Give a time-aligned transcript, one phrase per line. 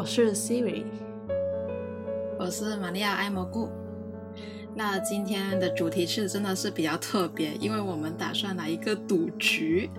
[0.00, 0.84] 我是 Siri，
[2.38, 3.68] 我是玛利亚爱蘑菇。
[4.74, 9.90] 那今天的主题是真的是比较特别，因为我们打算来一个赌局。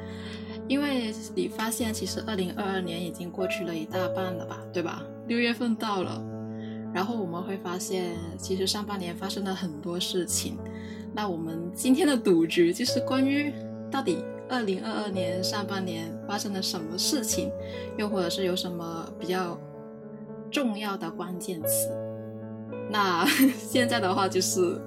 [0.68, 5.04] 因为你发现，其实二零二二年已经过去了一大半了吧，对吧？
[5.28, 6.20] 六月份到了，
[6.92, 10.58] 然后我们会发现，其实上半年发生了很多事情。
[11.14, 13.54] 那我们今天的赌局就是关于
[13.92, 17.52] 到底二零二二年上半年发生了什么事情，
[18.00, 19.56] 又或者是有什么比较
[20.52, 21.90] 重要的关键词。
[22.90, 24.80] 那 现在的话就是。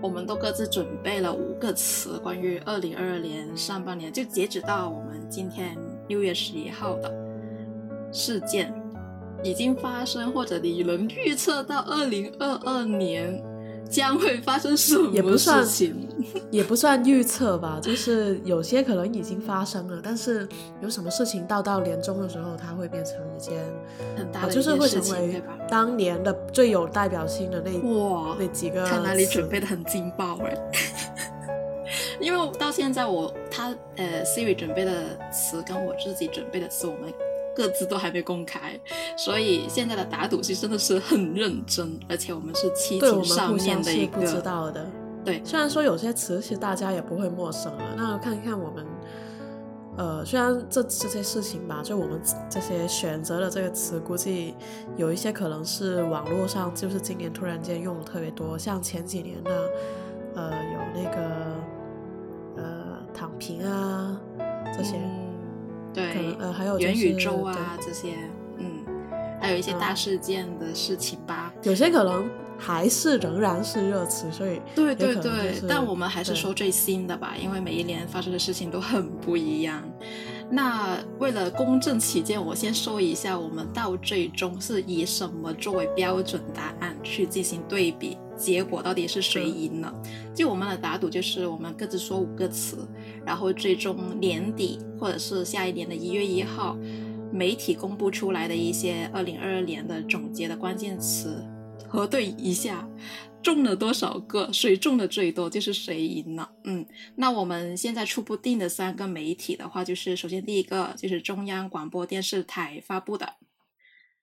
[0.00, 5.78] 我们都各自准备了五个词，关于二零二二年上半年，就截止到我们今天
[6.08, 7.08] 六月十一号的
[8.10, 8.74] 事件
[9.44, 13.40] 已经发生，或者你能预测到二零二二年。
[13.90, 16.08] 将会发生什么事情？
[16.50, 20.48] 也不算预测吧，就是有些可能已经发生了，但是
[20.80, 23.64] 有什么事情到到年终的时候，它会变成一件
[24.16, 28.84] 很大的就是会成为当年的最有代表性的那哇那几个。
[28.86, 30.56] 看来你准备的很劲爆哎！
[32.20, 34.92] 因为到现在我他呃 Siri 准备的
[35.30, 37.12] 词跟我自己准备的词，我们。
[37.54, 38.78] 各自都还没公开，
[39.16, 44.20] 所以现在的打赌戏真的是很认真，而且我们是七情上面的一个。
[44.20, 44.86] 不知道的。
[45.24, 48.84] 对，虽然说有些词其实大家也不会陌生了，那看看我们，
[49.96, 54.54] 呃，虽然这这些事情吧，就我们这些选择的这个词，估计
[54.96, 59.50] 有一些可能是网络上就是今年突然间用的特别多，像前几年呢，
[60.34, 61.18] 呃，有那个，
[62.56, 64.20] 呃，躺平啊
[64.76, 64.96] 这些。
[65.92, 68.14] 对，呃，还有元宇宙啊这些，
[68.58, 68.84] 嗯，
[69.40, 71.52] 还有一些大事件的事情吧。
[71.62, 75.60] 有些可能还是仍然是热词，所以对对对。
[75.68, 79.82] 但我们还是说最新的吧，因为每一年发生的事情都很不一样。
[80.50, 89.94] 那为了公正起见，我先说一下，我们到最终是以什么作为标准答案去进行对比，结果到底是谁赢了？
[90.34, 92.88] 就我们的打赌就是我们各自说五个词，
[93.24, 96.76] 然后最终年底或者是下一年的一月一号，
[97.32, 101.44] 媒体公布出来的一些二零二二年的总结的关键词，
[101.88, 102.88] 核对一下。
[103.42, 104.52] 中了多少个？
[104.52, 106.48] 谁中的最多就是谁赢了。
[106.62, 106.86] 嗯，
[107.16, 113.34] 那我们现在初步定的三个媒体的话，就是首先第一个就是中央广播电视台发布的，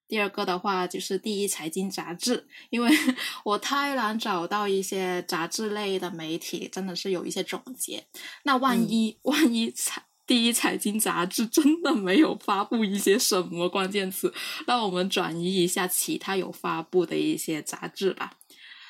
[0.09, 2.89] 第二个的话就是第一财经杂志，因为
[3.45, 8.03] 我太难找到一些杂志类的媒体，真的是有一些总结。
[8.43, 14.33] 那万一 万一财第一财经杂志真的没有发布一些什么关键词，
[14.65, 18.37] 那我们转移一下其他有发布的一些杂志吧。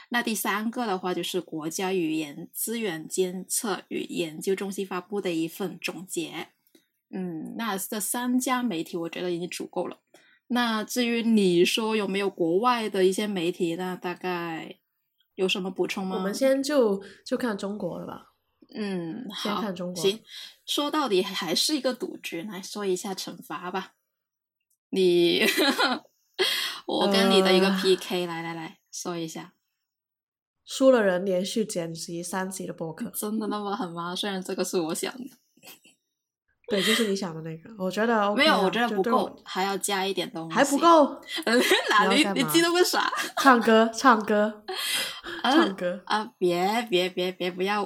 [0.09, 6.47] 那第三个的话，就是国家语言资源监测与研究中心发布的一份总结。
[7.11, 9.99] 嗯，那这三家媒体我觉得已经足够了。
[10.51, 14.79] 那至于你说有没有国外的一些媒体，那大概
[15.35, 16.17] 有什么补充吗？
[16.17, 18.33] 我们先就就看中国了吧。
[18.73, 20.03] 嗯，先看中国。
[20.03, 20.23] 行，
[20.65, 23.93] 说到底还是一个赌局，来说一下惩罚吧。
[24.89, 25.41] 你，
[26.85, 29.53] 我跟你的一个 PK，来来来说一下。
[30.65, 34.15] 输了人连续剪辑三集的播客，真的那么狠吗？
[34.15, 35.37] 虽然这个是我想的，
[36.69, 37.69] 对，就是你想的那个。
[37.77, 40.55] 我觉得没有，我觉得不够，还要加一点东西。
[40.55, 41.19] 还不够？
[41.89, 42.23] 哪里？
[42.33, 43.11] 你激动个啥？
[43.37, 44.63] 唱歌，唱歌，
[45.43, 46.31] 唱歌啊！
[46.37, 47.83] 别别别别，不要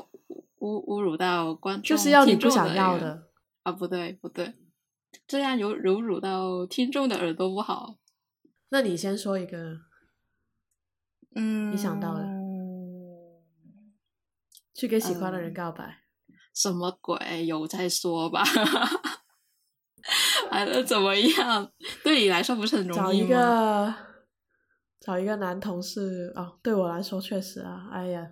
[0.59, 3.27] 侮侮辱到观众，就是要你不想要的
[3.63, 3.71] 啊！
[3.71, 4.53] 不对不对，
[5.25, 7.95] 这样有侮辱到听众的耳朵不好。
[8.69, 9.77] 那你先说一个，
[11.35, 12.27] 嗯，你想到的。
[14.75, 15.99] 去给喜欢的人告白，
[16.53, 17.45] 什么鬼？
[17.45, 18.43] 有再说吧。
[20.51, 21.71] 还 能怎么样？
[22.03, 23.93] 对你来说不是很容易找一个
[24.99, 27.87] 找一个男同事哦，对我来说确实啊。
[27.91, 28.27] 哎呀，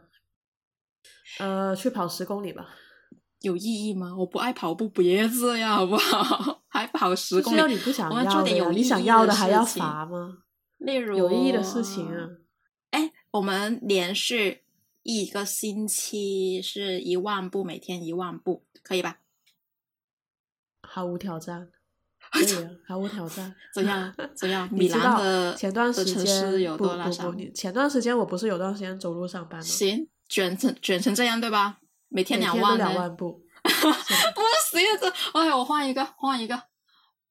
[1.40, 2.70] 呃，去跑十公里吧。
[3.40, 4.14] 有意义吗？
[4.18, 6.62] 我不爱跑步，别这样好不好？
[6.70, 7.58] 还跑十公里？
[7.58, 10.38] 要你不想要的，你想要的还要罚吗？
[10.78, 12.28] 例如有意义的事情啊。
[12.92, 14.61] 哎，我们连续。
[15.04, 19.20] 一个星期是一万步，每天一万步，可以吧？
[20.82, 21.70] 毫无挑战，
[22.32, 22.46] 可以，
[22.88, 23.56] 毫无挑战。
[23.74, 24.14] 怎样？
[24.36, 24.70] 怎样？
[24.74, 29.66] 米兰的前段时间有多不不不，前段时间我不是有段时间走路上班吗？
[29.66, 31.80] 行，卷成卷成这样对吧？
[32.10, 35.10] 每天两万两万步， 不行，这
[35.40, 36.64] 哎，我换一个，换一个，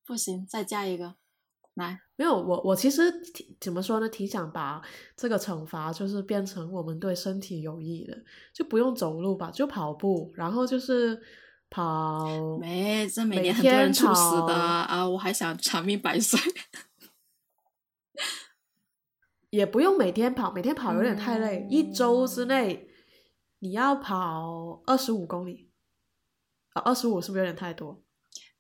[0.06, 1.16] 不行，再加一个。
[1.74, 3.00] 来，没有我，我其实
[3.58, 4.06] 怎么说呢？
[4.06, 4.82] 挺想把
[5.16, 8.14] 这个惩罚就是变成我们对身体有益的，
[8.52, 11.18] 就不用走路吧，就跑步，然后就是
[11.70, 12.26] 跑
[12.60, 15.08] 没，这每每年很多人天猝死的啊！
[15.08, 16.38] 我还想长命百岁。
[19.48, 21.66] 也不用每天跑，每天跑有点太累。
[21.70, 22.90] 一周之内
[23.60, 25.70] 你要跑二十五公里，
[26.74, 28.02] 啊，二十五是不是有点太多？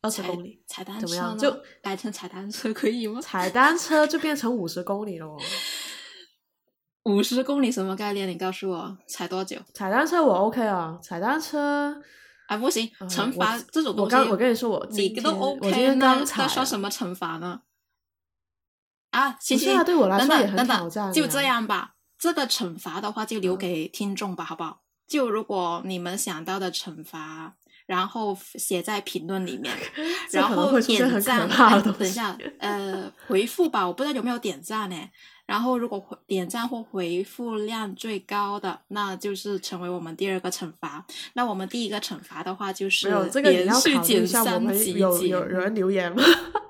[0.02, 3.20] 二十公里，踩单怎么样就改成踩单车可以吗？
[3.20, 5.36] 踩单车就变成五十公里了哦。
[7.04, 8.28] 五十公里什么概念？
[8.28, 9.58] 你告诉我，踩多久？
[9.74, 11.94] 踩单车我 OK 啊，踩单车
[12.46, 17.62] 啊，不行，呃惩我罚这种东西，我刚我跟你说我你都今天我 OK，今天那刚踩了那算什么惩罚呢？
[19.10, 21.94] 啊，行不是行，啊对我来等说也很等等等，挑战就这呀样吧。
[22.18, 24.82] 这个惩罚的话，就留嗯给听众吧，好不好？
[25.08, 27.56] 就如果你们想到的惩罚，
[27.90, 29.74] 然后写在评论里面，
[30.30, 31.48] 然后点赞。
[31.48, 34.96] 等一下， 呃，回复吧，我不知道有没有点赞呢。
[35.44, 41.04] 然后如果回点赞或回复量最高的，那就是成为我们第二个惩罚。
[41.32, 46.22] 那我们第一个惩罚的话，就是这个你连续减三集有有有人留言吗？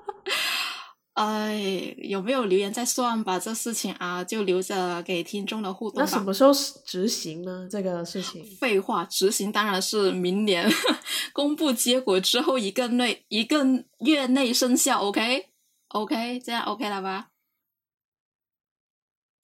[1.27, 6.03] 哎，有没有留言再算吧，这事情啊，就留着给听众的互动吧。
[6.03, 6.51] 那什么时候
[6.85, 7.67] 执行呢？
[7.69, 10.67] 这个事情废话，执行当然是明年
[11.33, 13.63] 公布结果之后一个内一个
[13.99, 14.99] 月内生效。
[15.01, 17.27] OK，OK，、这样 OK 了吧？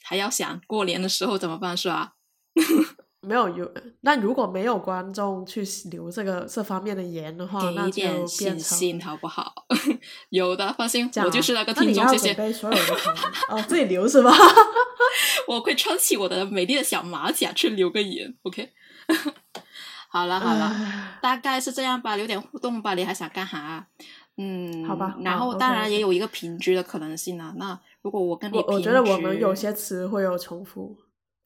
[0.01, 2.13] 还要想过年的时候怎么办是吧？
[3.27, 3.69] 没有有，
[4.01, 9.53] 那如果没有观众去留这个这方面的言的话，那就给一点变信心好不好？
[10.29, 12.33] 有的，放心，我就是那个听众，谢谢。
[13.49, 14.31] 哦，自己留是吧？
[15.47, 18.33] 我会撑起我的美丽的小马甲去留个言。
[18.43, 18.69] OK，
[20.09, 20.73] 好了好了。
[21.21, 22.93] 大概是这样吧，留点互动吧。
[22.93, 23.85] 你还想干啥？
[24.39, 27.53] 嗯，好吧然后当然也有一个平局的可能性啊。
[27.57, 30.95] 那如果我跟你我我觉得我们有些词会有重复，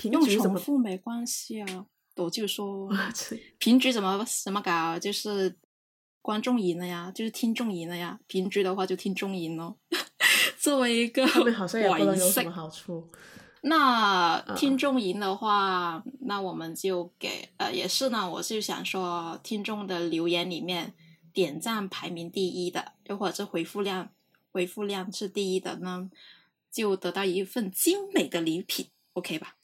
[0.02, 0.60] 平用重 局怎么？
[0.60, 1.86] 复没关系啊。
[2.18, 2.90] 我就说
[3.58, 5.56] 平局怎么怎么搞，就是
[6.22, 8.20] 观众赢了呀，就是听众赢了呀。
[8.28, 9.78] 平局的话就听众赢咯。
[10.60, 13.10] 作为一个好像也不能有什色么好处。
[13.62, 20.94] 那嗯听众赢的话，那我们就给呃，也是呢，我是想说，听众的留言里面
[21.32, 24.10] 点赞排名第一的，又或者是回复量
[24.52, 26.12] 回复量是第一的呢，
[26.72, 29.56] 就得到一份精美的礼品，OK 吧？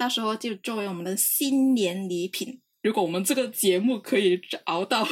[0.00, 2.58] 到时候就作为我们的新年礼品。
[2.82, 5.06] 如果我们这个节目可以熬到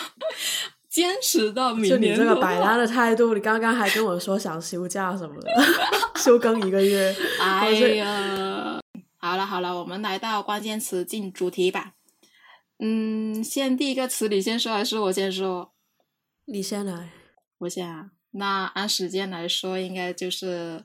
[0.90, 5.50] 坚持到明年这个摆烂的态度，你刚刚还跟我说想休假什么的，
[6.20, 7.16] 休更一个月。
[7.40, 8.78] 哎呀，
[9.16, 11.94] 好了好了，我们来到关键词进主题吧。
[12.78, 15.72] 嗯，先第一个词你先说还是我先说？
[16.44, 17.08] 你先来，
[17.56, 18.10] 我先啊。
[18.32, 20.84] 那按时间来说，应该就是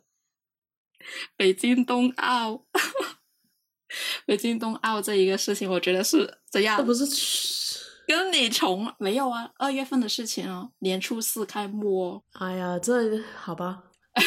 [1.38, 2.66] 北京冬奥。
[4.28, 6.78] 北京冬奥这一个事情，我觉得是怎样？
[6.78, 7.04] 这不是
[8.06, 9.50] 跟你重没有啊？
[9.58, 13.84] 二月份的事情哦，年初四开幕哦，哎呀，这好吧，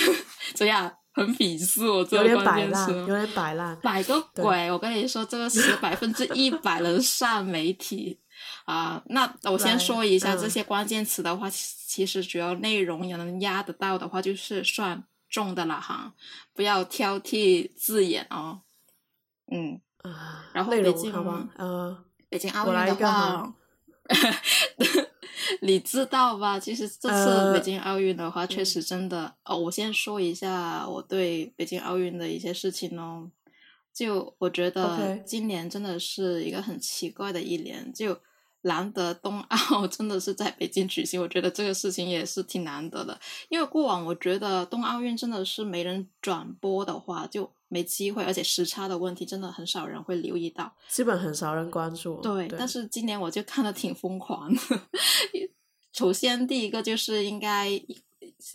[0.55, 0.93] 怎样？
[1.15, 3.07] 很鄙视我这有个点摆烂，关键词哦。
[3.07, 3.79] 有点摆烂。
[3.83, 4.73] 摆个鬼！
[4.73, 8.19] 我跟你说，这个是百分之一百能上媒体
[8.65, 16.15] 啊、那我先说一下嗯这些关键词的话，其其实主要内容也能压得到的话，就是算中的了哈，
[16.55, 18.61] 不要挑剔字眼哦。
[19.51, 23.55] 嗯，啊，然后北京容好吧，呃，北京奥运的话，
[25.63, 26.61] 你知道吧？
[26.61, 29.57] 其实这次呃北京奥运的话，确嗯实真的、哦。
[29.57, 33.31] 我先说一下我对北京奥运的一些事情哦。
[33.93, 38.19] 就我觉得今年真的是一个很奇怪的一年，就
[38.63, 43.19] 难得冬奥 真的是在北京举行，我觉得这个事情也是挺难得的。
[43.49, 50.75] 因为过往我觉得冬奥运真的是没人转播的话就没机会，而且时差的问题真的很少人会留意到。
[50.89, 52.21] 基本很少人关注。
[52.21, 54.61] 对，但是今年我就看的挺疯狂的。
[55.93, 57.69] 首先，第一个就是应该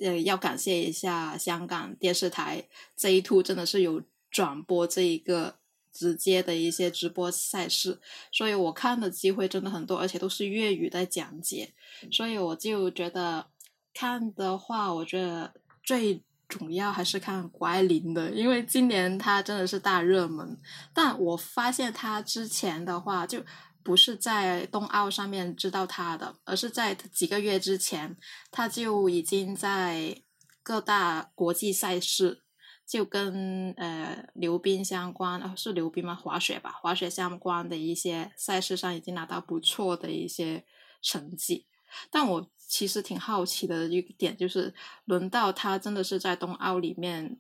[0.04, 5.56] 呃要感谢一下香港电视台 J Two，真的是有转播这一个
[5.98, 8.00] 直接的一些直播赛事，
[8.32, 11.74] 所以我看的机会真的很多，而且都是粤语在讲解，
[12.12, 13.48] 所以我就觉得
[13.94, 16.24] 看的话，我觉得最。
[16.50, 20.58] 主要还是看谷爱凌的，因为今年她真的是大热门。
[20.94, 23.44] 但我发现她之前的话，就
[23.84, 28.16] 不是在冬奥上面知道她的，而是在几个月之前，
[28.50, 30.22] 她就已经在
[30.64, 32.44] 各大国际赛事，
[32.88, 36.16] 就跟呃溜冰相关，是溜冰吗？
[36.16, 40.64] 滑雪吧，滑雪相关的一些赛事上已经拿到不错的一些
[41.02, 41.68] 成绩。
[42.10, 44.74] 但我其实挺好奇的一点就是，
[45.06, 47.40] 轮到他真的是在冬奥里面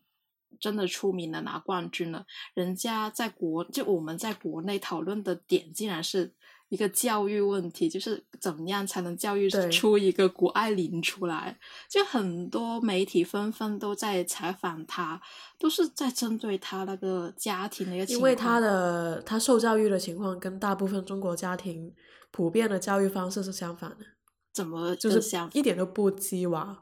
[0.59, 2.25] 真的出名的，拿冠军了。
[2.53, 6.33] 人家在国就我们在国内讨论的点，竟然是
[6.69, 11.57] 一个教育问题，就是怎么样才能教育出一个谷爱凌出来？
[11.89, 15.21] 就很多媒体纷纷都在采访她，
[15.57, 18.19] 都是在针对她那个家庭的一个情况。
[18.19, 21.93] 因为她的她受教育的情况跟大部分中国家庭
[22.31, 24.05] 普遍的教育方式是相反的。
[24.53, 25.21] 怎么就是
[25.53, 26.81] 一点都不鸡娃，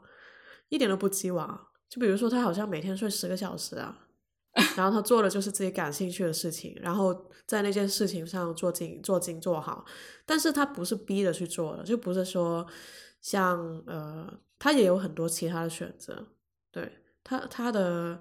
[0.68, 1.68] 一点都不鸡娃。
[1.88, 4.05] 就比如说她好像每天睡十个小时啊。
[4.76, 9.84] 然后他做的就是自己感兴趣的事情，然后在那件事情上做精做精做好，
[10.26, 12.66] 但是他不是逼着去做的，就不是说
[13.22, 16.26] 像呃，他也有很多其他的选择，
[16.70, 16.92] 对
[17.24, 18.20] 他他的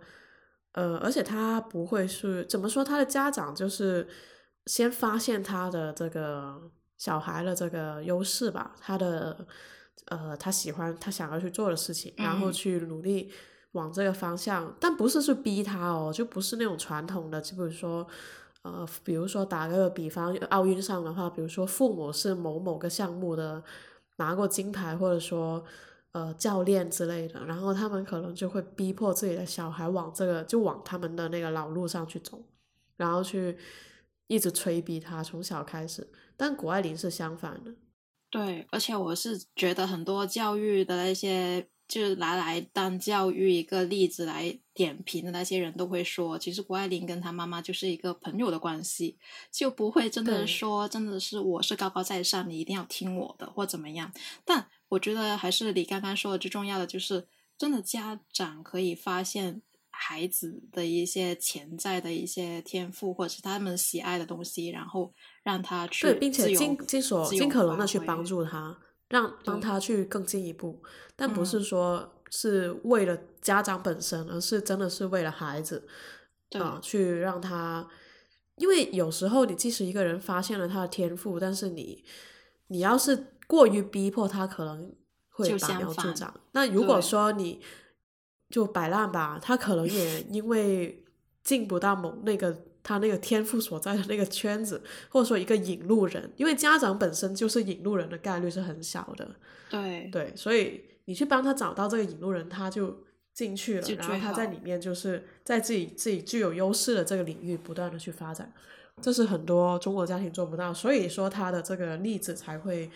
[0.71, 4.07] 呃，而且他不会是怎么说，他的家长就是
[4.65, 9.45] 先发现他的这个小孩的这个优势吧，他的
[10.05, 13.29] 呃，他喜欢他想要去做的事情，然后去努力。
[13.75, 18.07] 往这个方向，但不是去逼他哦，就不是那种传统的，就比如说，
[18.61, 23.61] 呃，比如说打个比方，奥运上的话，比如说父母是某某个项目的
[24.15, 25.61] 拿过金牌，或者说
[26.13, 32.41] 呃教练之类的，然后他们可能就会逼迫自己的小孩往这个就往他们的那个老路上去走，
[32.95, 33.57] 然后去
[34.27, 36.07] 一直催逼他从小开始。
[36.37, 37.71] 但谷爱凌是相反的，
[38.29, 41.67] 对，而且我是觉得很多教育的那些。
[41.87, 49.17] 就是拿来当教育一个例子来点评的那些人都会说，其实谷爱凌跟她妈妈就是一个朋友的关系，
[49.51, 54.11] 就不会真的说真的是我是高高在上，你一定要听我的或怎么样。
[54.43, 57.27] 但我觉得还是你刚刚说的最重要的，就是
[57.57, 59.61] 真的家长可以发现
[59.91, 65.13] 孩子的一些潜在的一些天赋，或者是他们喜爱的东西，然后
[65.43, 68.77] 让他去对，并且尽尽所尽可能的去帮助他。
[69.09, 70.81] 让帮他去更进一步，
[71.15, 75.87] 但不是说是为了家长本身，而是真的是为了孩子
[76.53, 77.87] 啊，去让他。
[78.55, 82.03] 因为有时候你即使一个人发现了他的天赋，但是你
[82.67, 84.95] 你要是过于逼迫他，可能
[85.29, 86.33] 会拔苗助长。
[86.53, 87.61] 那如果说你
[88.49, 91.03] 就摆烂吧，他可能也因为
[91.43, 92.65] 进不到某那个。
[92.87, 99.27] 他那个天赋所在的那个圈子， 或者说一个引路人，因为家长本身就是引路人的概率是很小的。
[99.71, 102.95] 对对，所以你去帮他找到这个引路人，他就
[103.33, 108.53] 进去了，然后他在里面就是在自己自己具有优势的这个领域不断的去发展，
[109.01, 112.91] 这是很多中国家庭做不到，所以说他的这个例子才会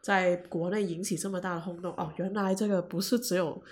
[0.00, 1.92] 在国内引起这么大的轰动。
[1.98, 3.62] 哦，原来这个不是只有。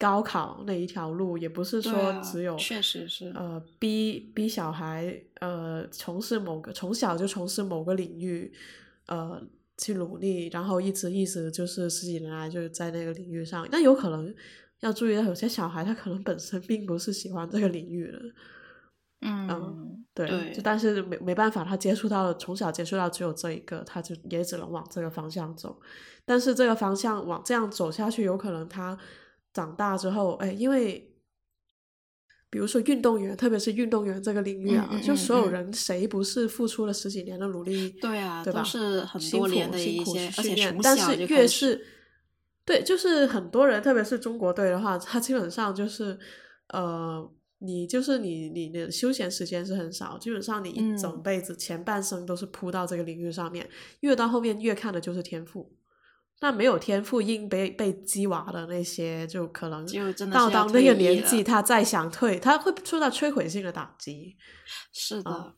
[0.00, 8.50] 高考那一条路也不是说只有，确实是呃逼逼小孩呃从事某个从小就从事某个领域
[9.08, 9.38] 呃
[9.76, 13.68] 去努力，然后一直一直就是十几年来就在那个领域上。
[13.70, 14.34] 那有可能
[14.80, 18.18] 要注意到，有些小孩他可能本身并不是喜欢这个领域的，
[19.20, 25.78] 嗯，对，就但是没没办法，他接触到了从小接触到只有这一个，他就也只能往这个方向走。
[26.24, 28.96] 但是这个方向往这样走下去，有可能他。
[29.52, 31.12] 长大之后，哎，因为
[32.48, 37.90] 比如说运动员，特别是运动员这个领域啊，就所有人谁不是付出了十几年的努力？
[38.00, 38.64] 对啊，对吧？
[38.64, 41.84] 是很多年的一些训练，但是越是
[42.64, 46.18] 对，就是很多人，特别是中国队的话，他基本上就是
[46.68, 53.68] 呃，你就是你你的休闲时间是很少，基本上你一整辈子前半生都是扑到这个领域上面，
[54.00, 55.72] 越到后面越看的就是天赋。
[56.40, 59.86] 那没有天赋硬被被鸡娃的那些，就可能
[60.30, 64.36] 到到那个年纪，他再想退，他会受到摧毁性的打击。
[64.92, 65.54] 是的，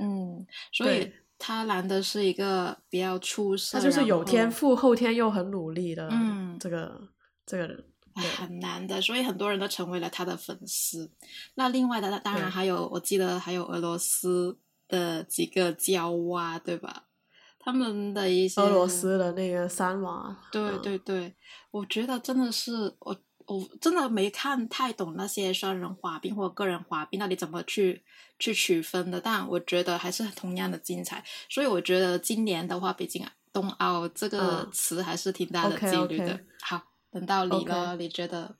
[0.00, 7.08] 嗯，所以他难的是一个比较出色，他就是有天赋，后天又很努力的，嗯，这个
[7.44, 7.84] 这个人
[8.14, 11.10] 很难的，所以很多人都成为了他的粉丝。
[11.56, 14.58] 那另外的，当然还有，我记得还有俄罗斯
[14.88, 17.04] 的几个娇娃，对吧？
[17.64, 21.32] 他们的一些俄罗斯的那个三娃，对对对，
[21.70, 23.16] 我觉得真的是我
[23.46, 28.02] 我真的没看太懂那些双人滑冰或者个人滑冰到底怎么去
[28.38, 31.24] 去区分的，但我觉得还是同样的精彩。
[31.48, 36.40] 所以我觉得今年的话，北京冬奥这个词还是挺大的几率的。
[36.60, 38.56] 好，等到你了，你觉得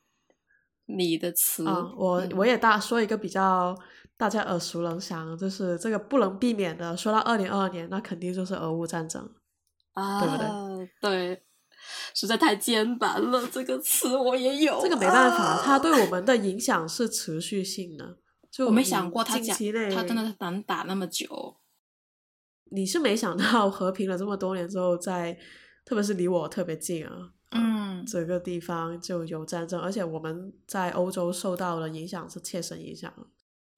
[0.86, 1.64] 你的词？
[1.64, 3.76] 我我也大说一个比较。
[4.22, 6.96] 大家耳熟能详，就是这个不能避免的。
[6.96, 9.28] 说到二零二二年，那肯定就是俄乌战争，
[9.94, 10.90] 啊，对不对？
[11.00, 11.42] 对，
[12.14, 13.44] 实在太艰难了。
[13.48, 14.80] 这个词我也有。
[14.80, 18.18] 这个没办法，它对我们的影响是持续性的。
[18.48, 19.56] 就我没想过他讲，
[19.92, 21.56] 他真的能打那么久。
[22.70, 25.36] 你是没想到和平了这么多年之后，在
[25.84, 33.12] 特别是离我特别近啊，嗯，这个地方就有战争，而且我们在欧洲受到的影响是切身影响。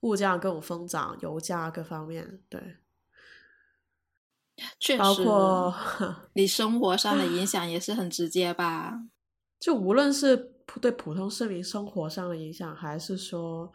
[0.05, 2.77] 物价各种疯涨，油价各方面，对，
[4.79, 5.75] 确实，包括
[6.35, 9.01] 你生活上的影 响也是很直接吧。
[9.59, 13.73] 就无论是普对普通市民生活上的影响，还是说，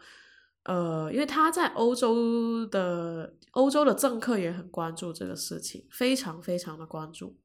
[0.62, 7.36] 呃，因为他在欧洲的欧洲的政客也很关注这个事情，非常非常的关注。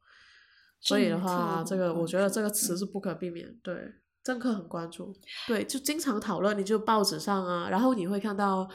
[0.80, 3.58] 所以的话，这个我觉得这个词是不可避免。
[3.64, 5.16] 对，政客很关注，
[5.48, 6.60] 对，就经常讨论。
[6.60, 8.70] 你就报纸上啊，然后你会看到。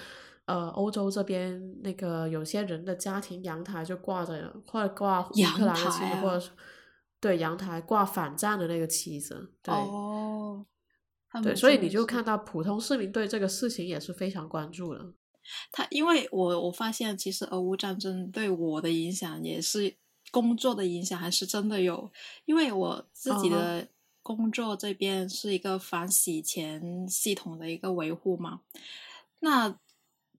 [0.46, 6.50] 呃，欧洲这边那个有些人的家庭阳台就挂着或者挂乌克兰的旗子，或者
[7.20, 10.66] 对阳台挂反战的那个旗子，对，哦，
[11.40, 15.12] 对，所以你就看到普通市民对这个事情也是非常关注的。
[15.70, 19.94] 他因为我我发现，其实俄乌战争对我的影响也是
[20.32, 22.10] 工作的影响，还是真的有，
[22.46, 23.86] 因为我自己的
[24.22, 28.60] 工作这边是一个反洗钱系统的一个维护嘛，
[29.40, 29.78] 那。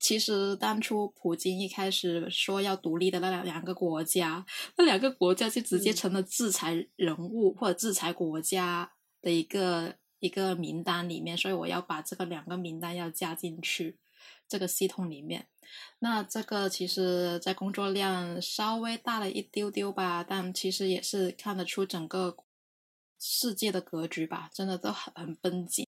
[0.04, 4.44] 其实当初普京一开始说要独立的那两两个国家，
[4.76, 14.00] 那两个国家就直接成了制裁人物或者制裁国家的一个一个名单里面，所以我要把这个两个名单要加进去
[14.48, 15.46] 这个系统里面。
[16.00, 22.36] 那这个其实，在工作量稍微大了一丢丢吧，但其实也是看得出整个
[23.24, 25.86] 世界的格局吧，真的都很很绷紧。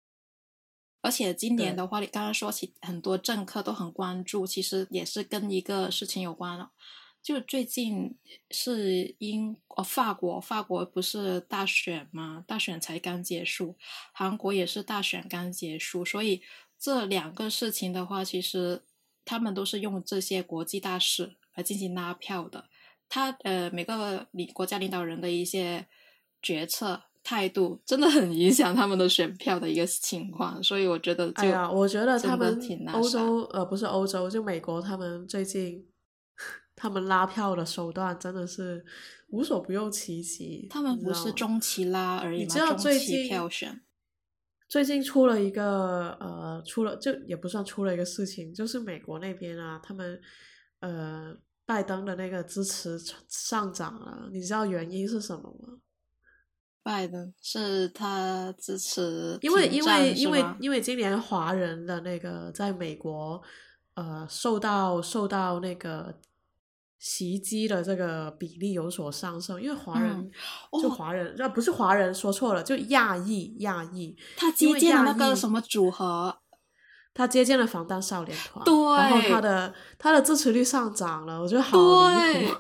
[1.03, 6.73] 而且今年的话，你刚刚说起很多政客都很关注，其实也是跟一个事情有关了。
[7.23, 8.17] 就最近
[8.51, 12.43] 是英哦法国，法国不是大选吗？
[12.47, 13.77] 大选才刚结束，
[14.13, 16.43] 韩国也是大选刚结束，所以
[16.79, 18.85] 这两个事情的话，其实
[19.25, 22.71] 他们都是用这些国际大事来进行拉票的。
[23.09, 25.87] 他呃每个领国家领导人的一些
[26.41, 27.05] 决策。
[27.29, 32.59] 态度真的很影响他们的选票的一个情况，所以我觉得，哎呀，我觉得他们
[32.95, 35.87] 欧洲呃不是欧洲，就美国，他们最近
[36.75, 38.83] 他们拉票的手段真的是
[39.29, 40.67] 无所不用其极。
[40.71, 42.45] 他们不是中期拉而已吗？
[42.45, 43.79] 你知道最近票选
[44.67, 50.19] 最近出了一个呃，出了就也不算出了一个事情，就是美国那边啊，他们
[50.81, 51.37] 呃
[51.67, 55.77] 拜登的那个支持上涨了，你知道原因是什么吗？
[56.89, 63.39] 拜登是他支持，因为因为因为因为今年华人的那个在美国，
[63.93, 66.15] 呃，受到受到那个
[66.99, 70.31] 袭击的这个比例有所上升，因为华人
[70.81, 76.39] 就华人，那不是华人说错了，就亚裔亚裔，他接见了那个什么组合，
[77.13, 82.55] 他接见了防弹少年团，对，然后他的他的支持率上涨了，我觉得好离谱，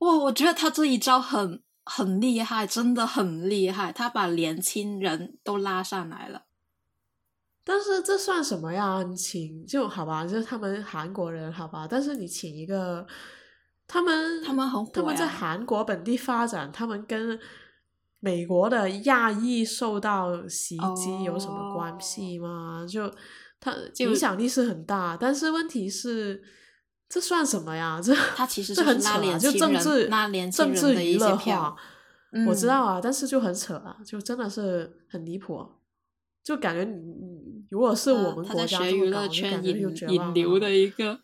[0.00, 1.62] 哇，我觉得他这一招很。
[1.88, 6.42] 很厉害，真的很厉害，他把年轻人都拉上来了。
[7.64, 9.04] 但是这算什么呀？
[9.04, 11.86] 你请就好吧，就是他们韩国人好吧。
[11.88, 13.06] 但是你请一个，
[13.86, 17.38] 他们他们很火他们在韩国本地发展，他们跟
[18.18, 22.84] 美国的亚裔受到袭击有什么关系吗？
[22.88, 23.08] 就
[23.60, 26.42] 他影响力是很大，但是问题是。
[27.08, 28.00] 这算什么呀？
[28.02, 29.38] 这他其实这很扯啊！
[29.38, 30.08] 就政治
[30.50, 31.76] 政治娱乐化，
[32.48, 35.64] 我知道啊，但是就很扯啊，就真的是很离谱，
[36.42, 40.14] 就感觉你如果是我们国家这么搞，就感觉就绝望。
[40.14, 41.20] 引流的一个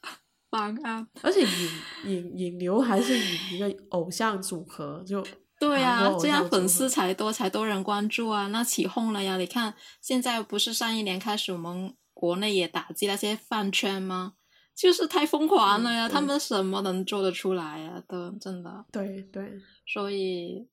[0.51, 1.71] 方案，而且引
[2.05, 5.27] 引引流还是引一个偶像组合，就
[5.59, 9.37] 对啊，这样粉丝才多，才多人关注啊，那起哄了呀！
[9.37, 14.35] 你看现在不是上一年开始，我们国内也打击那些饭圈吗？
[14.75, 16.09] 就是太疯狂了呀！
[16.09, 18.03] 他们什么能做得出来呀？
[18.09, 18.85] 都真的。
[18.91, 19.53] 对对。
[19.87, 20.67] 所以，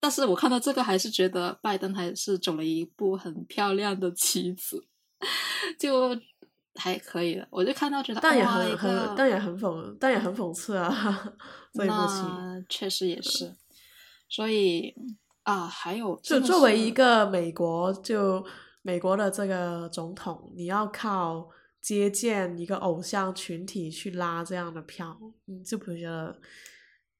[0.00, 4.84] 但是我看到这个，还是觉得拜登还是走了一步很漂亮的棋子，
[5.78, 6.18] 就
[6.74, 7.46] 还可以了。
[7.50, 10.90] 我就看到觉得，但也很很，但也很讽，但也很讽刺啊！
[11.74, 13.54] 这一步棋，确实也是。
[14.28, 14.94] 所以
[15.42, 18.44] 啊，还有，就作为一个美国，就
[18.80, 21.46] 美国的这个总统，你要靠。
[21.82, 26.40] 接见一个偶像群体去拉这样的票，你就不觉得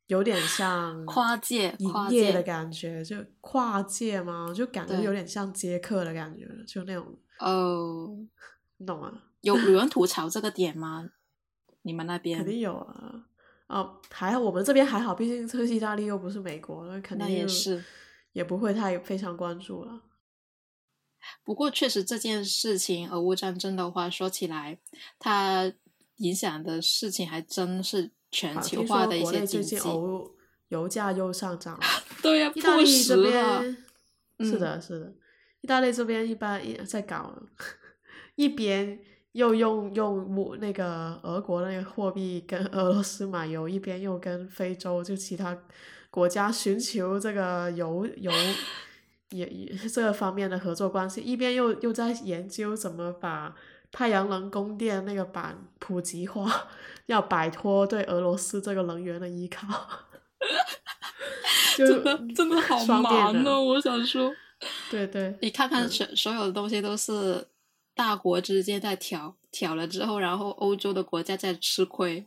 [0.06, 3.04] 有点像跨界营业的感觉？
[3.04, 4.54] 就跨界吗？
[4.54, 8.16] 就感觉有点像接客的感觉，就那种哦，
[8.76, 9.22] 你懂吗？
[9.40, 11.10] 有有人吐槽这个点吗？
[11.82, 13.26] 你们那边肯定有啊。
[13.66, 17.82] 哦，还好我们这边还好，毕竟这个意大利又不是美国，那肯定也是
[18.32, 20.00] 也不会太非常关注了。
[21.44, 24.78] 不过，确实这件事情，俄乌战争的话，说起来，
[25.18, 25.72] 它
[26.16, 29.76] 影响的事情还真是全球化的一些经济。
[29.76, 30.34] 油
[30.68, 31.84] 油价又上涨了。
[32.22, 33.76] 对呀，意大利这边
[34.40, 35.14] 是的，是的，
[35.60, 37.34] 意大利这边一般一在搞，
[38.36, 38.98] 一边
[39.32, 45.56] 又用用那个俄国那个货币跟俄罗斯买油，一边又跟非洲就其他
[46.10, 48.32] 国家寻求这个油油
[49.32, 53.54] 也也 这个方面的合作关系，一边又又在研究怎么把
[53.90, 56.68] 太阳能供电那个板普及化，
[57.06, 59.66] 要摆脱对俄罗斯这个能源的依靠。
[61.76, 63.62] 真的真的好忙哦！
[63.62, 64.32] 我想说，
[64.90, 67.48] 对对，你看看所所有的东西都是。
[67.94, 72.26] 大国之间在挑挑了之后，然后欧洲的国家在吃亏，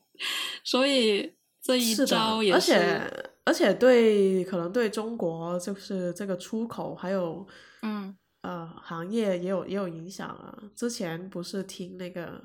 [0.63, 7.47] 所以这一招也是，而且而且对可能对中国就是这个出口还有
[7.83, 10.57] 嗯呃行业也有也有影响啊。
[10.75, 12.41] 之前不是听那个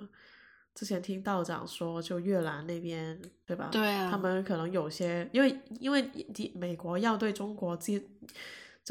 [0.74, 3.68] 之前听道长说，就越南那边对吧？
[3.72, 6.10] 对啊，他们可能有些因为因为
[6.54, 8.06] 美国要对中国进。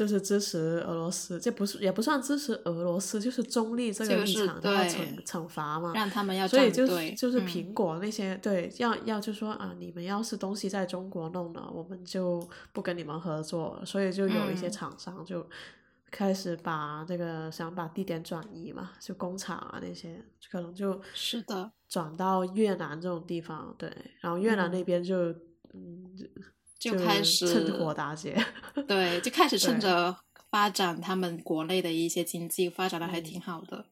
[0.00, 5.92] 就是支持俄罗斯，这不是也不算支持俄罗斯，就是中立这个立场，要惩惩罚嘛。
[5.94, 13.78] 让他们要所以就是就是苹果那些对要要就说啊，你们要是东西在中国弄的，我们就不跟你们合作。
[13.84, 15.46] 所以就有一些厂商就
[16.10, 25.30] 开始把这个想把地点转移嘛，就工厂啊那些可能就是的转到越南这种地方，对，然后越南那边就
[25.74, 26.10] 嗯。
[26.80, 28.34] 就开始趁火打劫，
[28.88, 30.16] 对，就开始趁着
[30.50, 33.84] 发展他们国内的一些经济发展的还挺好的。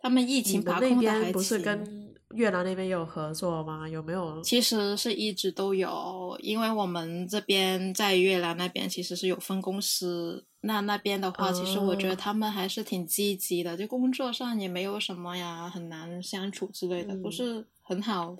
[0.00, 3.88] 他们疫情把控的还不是跟越南那边有合作吗？
[3.88, 4.40] 有没有？
[4.42, 10.44] 其实是一直都有，因为我们这边在越南那边其实是有分公司。
[10.60, 18.36] 那那边的话，其实我觉得他们还是挺积极的，就工作上也没有什么呀，很难相处之类的，不是很好，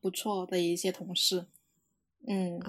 [0.00, 1.46] 不错的一些同事。
[2.30, 2.60] 嗯，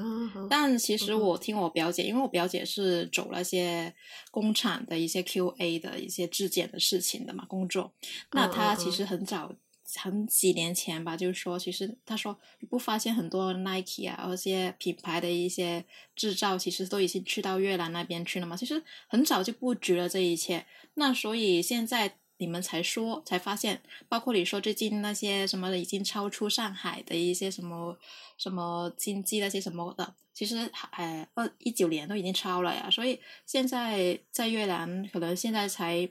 [0.49, 3.93] 但其实我听我表姐，因为我表姐是走那些
[4.31, 7.91] 工厂的一些 QA 的一些质检的事情的嘛工作，
[8.31, 9.53] 那她其实很早
[9.97, 15.83] 很几年前吧，就是说，其实她说你不发现很多 Nike 啊，而些品牌的一些
[16.15, 22.15] 制造，其实都已经去到越南那边去了嘛，其实很早就布局了这一切，那所以现在。
[22.39, 27.97] 你们才说，才发现，包括你说最近那些什么已经超出上海的一些什么
[28.37, 30.57] 什么经济那些什么的，其实
[30.91, 32.89] 哎，二一九年都已经超了呀。
[32.89, 36.09] 所以现在在越南可能现在才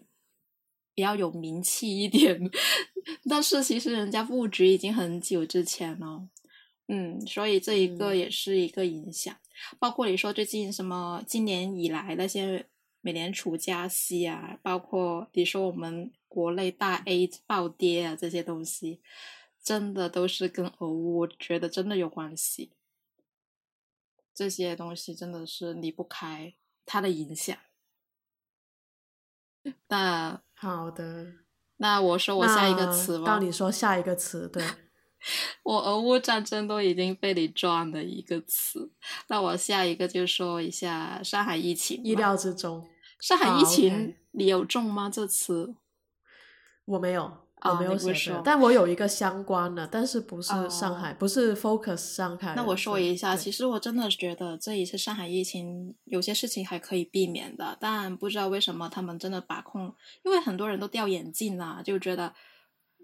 [0.94, 2.38] 比较有名气一点，
[3.28, 6.28] 但是其实人家布局已经很久之前了。
[6.88, 9.34] 嗯，所以这一个也是一个影响。
[9.78, 12.66] 包括你说最近什么今年以来那些
[13.08, 16.12] 美联储加息啊，包括你说我们。
[16.30, 19.00] 国内大 A 暴跌啊，这些东西
[19.64, 22.74] 真的都是跟俄乌，我觉得真的有关系。
[24.34, 27.56] 这些东西真的是离不开它的影响。
[29.88, 31.32] 那 好的，
[31.78, 33.24] 那我说我下一个词吧。
[33.24, 34.62] 到你说下一个词，对
[35.64, 38.92] 我俄乌战争都已经被你撞的一个词，
[39.28, 42.04] 那我下一个就说一下上海疫情。
[42.04, 42.86] 意料之中，
[43.20, 45.10] 上海疫情你有中吗？
[45.10, 45.74] 这次？
[46.84, 47.30] 我没有，
[47.62, 52.54] 我没有写，但我有一个相关的，但是不是上海，不是 focus 上海。
[52.54, 62.32] 那我说一下，其实我真的觉得这一次上海疫情有些事情还可以避免的，但不知道为什么他们真的把控，因为很多人都掉眼镜了，就觉得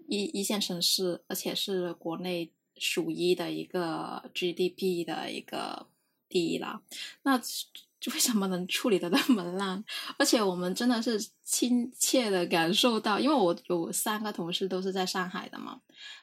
[0.07, 5.87] 一一线城市，而且是国内数一的一个 GDP 的一个
[6.29, 6.81] 第一了，
[7.23, 7.39] 那。
[8.13, 9.83] 为什么能处理的那么烂？
[10.17, 15.79] 而且我们真的是亲切的感受到，因为我有三个同事都是在上海的嘛，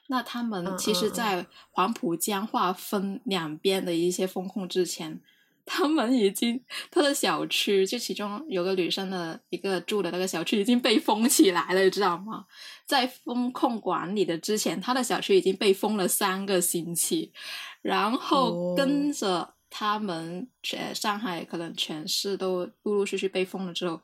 [0.06, 5.20] 那他们其实，在黄浦江划分两边的一些风控之前，
[5.66, 12.46] 他们已经他的小区，就其中有个女生的一个住的那个小区已经被封起来了，你知道吗？
[12.86, 17.32] 在风控管理的之前，他的小区已经被封了三个星期，
[17.80, 19.54] 然后跟着。
[19.74, 23.98] 他们全上海可能全市都陆陆续续被封了之后，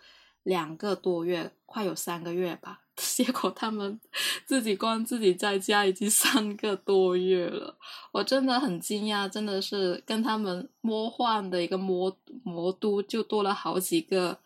[0.45, 2.81] 两个多月，快有三个月吧。
[2.97, 4.01] 结果他们
[4.47, 7.77] 自己关自己在家已经三个多月了，
[8.11, 14.41] 我真的很惊讶，真的是跟他们魔幻的一个魔魔都就多了好几个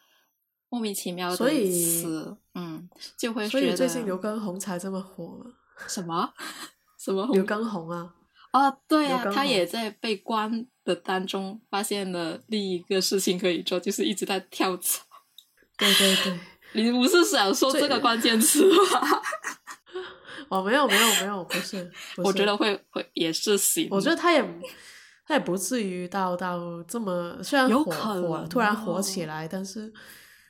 [0.69, 5.53] 莫名其妙的词，嗯，就会所以最近刘畊宏才这么火吗？
[5.89, 6.35] 什么
[6.99, 8.15] 什么刘畊宏啊？
[8.51, 15.05] 啊，对啊，他也在被关的当中发现了另一个事情可以做，就是一直在跳槽。
[15.79, 16.41] 对对对，
[16.83, 19.23] 你不是想说这个关键词吗？
[20.51, 23.89] 哦，没有没有没有，不是，我觉得会会也是行。
[23.91, 24.61] 我觉得他也
[25.27, 29.91] 他也不至于到到这么，虽然火火突然火起来，但是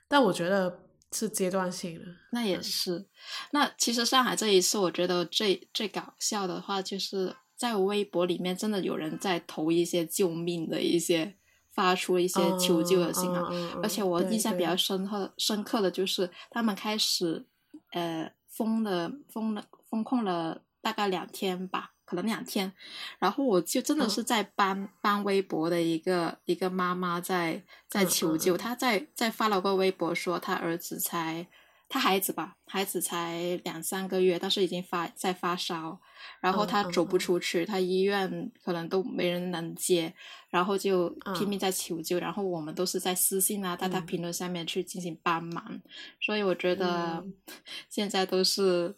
[0.08, 0.80] 但我觉得
[1.12, 2.04] 是阶段性的。
[2.32, 3.06] 那也是。
[3.52, 11.36] 那其实上海这一次，我觉得最最搞笑的话，就是在微博里面真的有人在投一些救命的一些，
[11.70, 13.48] 发出一些求救的信号。
[13.80, 17.46] 而且我印象比较深刻深刻的就是他们开始
[17.92, 21.90] 呃封了封了封控了大概两天吧。
[22.04, 22.70] 可能两天，
[23.18, 31.46] 然后我就真的是在帮帮微博的一个一个妈妈在在求救，她在在发了个微博说，她儿子才
[31.92, 36.00] 他孩子吧，孩子才两三个月，但是已经发在发烧，
[36.40, 40.14] 然后他走不出去，他医院可能都没人能接，
[40.48, 45.82] 然后就拼命在求救，然后我们都是在私信啊，在他评论下面去进行帮忙，
[46.18, 47.22] 所以我觉得
[47.90, 48.96] 现在都是。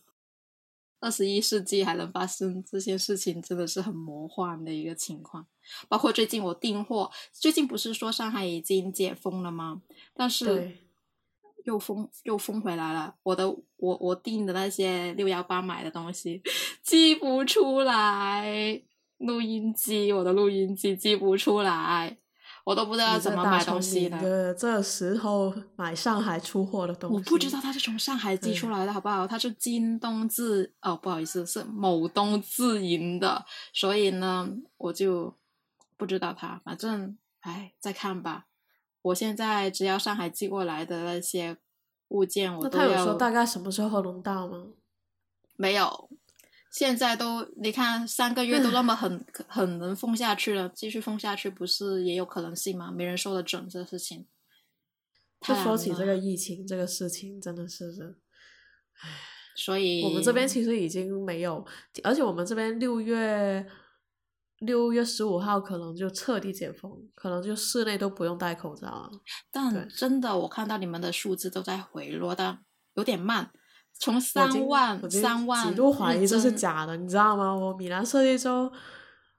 [1.00, 5.46] 二十一世纪还能发生这些事情，真的是很魔幻的一个情况。
[5.86, 9.82] 包括最近我订货，最近不是说上海已经解封了吗？
[10.14, 10.78] 但是
[11.64, 13.14] 又封又封回来了。
[13.22, 16.40] 我的我我订的那些六幺八买的东西
[16.82, 18.80] 寄不出来，
[19.18, 22.16] 录音机我的录音机寄不出来。
[22.64, 24.54] 我都不知道怎么买东西的。
[24.54, 29.26] 这时候买上海出货的东西，我不知道他是从上海寄出来的，好不好？
[29.26, 34.48] 他是京东自哦，不好意思，是某东自营的，所以呢，
[34.78, 35.36] 我就
[35.98, 36.58] 不知道他。
[36.64, 38.46] 反正，哎，再看吧。
[39.04, 41.56] 我现在只要上海寄过来的那些
[42.08, 42.86] 物件，我都要。
[42.86, 44.68] 那他有说大概什么时候能到吗？
[45.56, 46.10] 没有。
[46.70, 52.90] 现在都你看三个月都那么很很能封下去了，继续封下去不是也有可能性吗？
[52.90, 54.26] 没人说得准这事情。
[55.42, 58.16] 就说起这个疫情这个事情，真的是，
[59.02, 59.10] 唉，
[59.54, 61.64] 所以我们这边其实已经没有，
[62.02, 63.64] 而且我们这边六月
[64.64, 69.10] 六月十五号可能就彻底解封，可能就室内都不用戴口罩了。
[69.50, 72.58] 但真的，我看到你们的数字都在回落，但
[72.94, 73.50] 有点慢。
[73.96, 77.54] 从三万三万，极度怀疑这是假的，你知道吗？
[77.54, 78.70] 我米兰设计周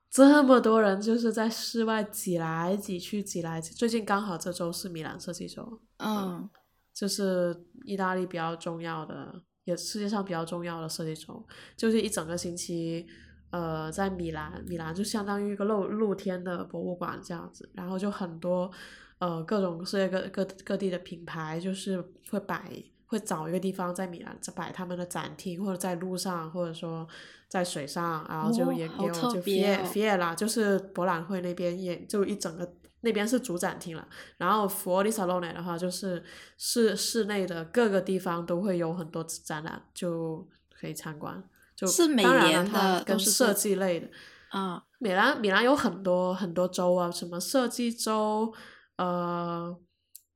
[0.09, 3.73] 这么多人就是在室外挤来挤去，挤来挤。
[3.73, 6.49] 最近刚好这周是米兰设计周，嗯，
[6.93, 13.05] 就是意大利比较重要的，也世界上比较重要的设计周，就是一整个星期，
[13.49, 18.71] 呃，在米兰，米兰就相当于一个露露天的博物馆这样子，然后就很多
[19.19, 22.63] 呃各种世界各各各地的品牌就是会摆。
[23.07, 27.07] 会找一个地方在米兰摆他们的展厅，或者在路上，或者说
[27.47, 32.67] 在水上，然后就也也有就 Fiera 就是博览会那边也就一整个
[33.01, 34.05] 那边是主展厅了。
[34.37, 36.21] 然后 Fuori Salone 的话就是
[36.57, 41.41] 室室内的各个地方都会有很多展览，就可以参观。
[41.75, 44.07] 就是每年的跟设计类的
[44.49, 48.53] 啊，米兰米兰有很多很多州啊，什么设计州，
[48.97, 49.77] 呃。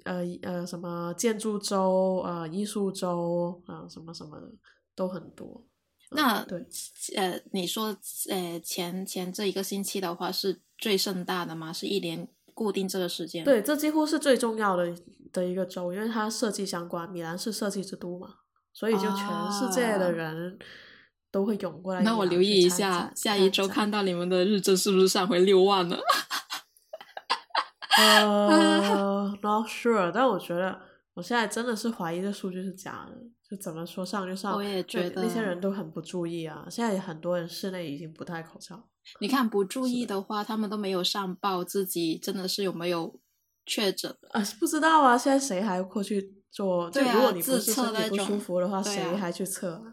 [0.05, 4.47] 呃呃，什么建筑周呃艺术周啊，什么什么的
[4.95, 5.67] 都很多。
[6.11, 6.65] 那对，
[7.17, 7.95] 呃，你说
[8.29, 11.73] 呃前前这一个星期的话是最盛大的吗？
[11.73, 13.43] 是一年固定这个时间？
[13.43, 14.95] 对，这几乎是最重要的
[15.33, 18.35] 的一个州，因为它设计相关，米兰是设计之都嘛，
[18.73, 20.57] 所以就全世界的人
[21.31, 22.01] 都会涌过来。
[22.01, 25.99] 那我留意一下，下一周看到你们的日增是不是上回六万了？
[27.97, 30.79] 呃，not sure，但我觉得
[31.13, 33.17] 我现在真的是怀疑这数据是假的，
[33.49, 34.55] 就怎么说上就上。
[34.55, 38.87] 我也觉得那些人都很不注意啊，现在很多人室内已经不戴口罩。
[39.19, 43.19] 你看不注意的话，他们都没有上报自己真的是有没有
[43.65, 44.41] 确诊啊？
[44.59, 46.89] 不知道啊，现在谁还会去做？
[46.89, 49.83] 对啊，如果你自测不舒服的话，谁还去测？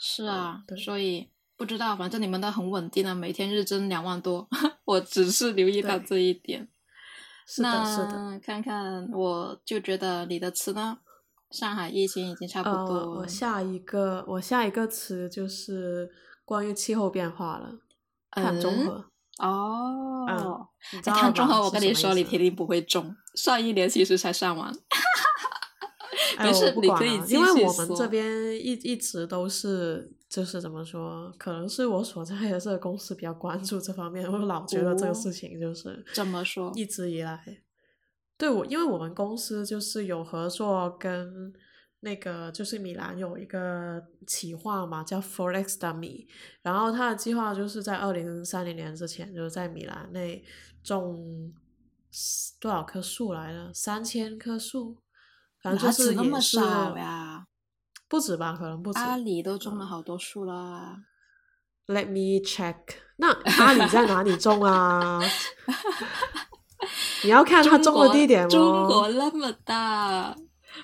[0.00, 4.48] 是啊，所以不知道，反正你们都很稳定啊，每天日增两万多，
[4.84, 6.68] 我只是留意到这一点。
[7.58, 10.98] 那看看，我就觉得你的词呢，
[11.50, 13.20] 上海疫情已经差不多。
[13.20, 16.10] 我下一个，我下一个词就是
[16.44, 17.72] 关于气候变化了，
[18.30, 19.04] 碳中和。
[19.38, 20.68] 哦，
[21.02, 23.16] 碳中和，我跟你说，你铁定不会中。
[23.34, 24.72] 上一年其实才上完。
[26.38, 30.12] 没事，你可以因为我们这边一一直都是。
[30.28, 37.42] 就是怎么说，可能是我所在的这个公司比较关注这方面，我老觉得这个事情就是怎么说，一直以来，
[38.36, 41.50] 对我，因为我们公司就是有合作跟
[42.00, 46.26] 那个就是米兰有一个企划嘛，叫 Forex d Me，
[46.60, 50.44] 然后他的计划就是在二零三零年之前，就是在米兰内
[50.84, 51.50] 种
[52.60, 54.98] 多少棵树来的，三千棵树，
[55.70, 56.58] 反正就是也是。
[58.08, 58.98] 不止吧，可能不止。
[58.98, 60.96] 阿里都种了好多树啦。
[61.86, 62.76] Let me check。
[63.16, 65.20] 那阿里在哪里种啊？
[67.24, 68.48] 你要看他种的地点哦。
[68.48, 70.34] 中国那么大，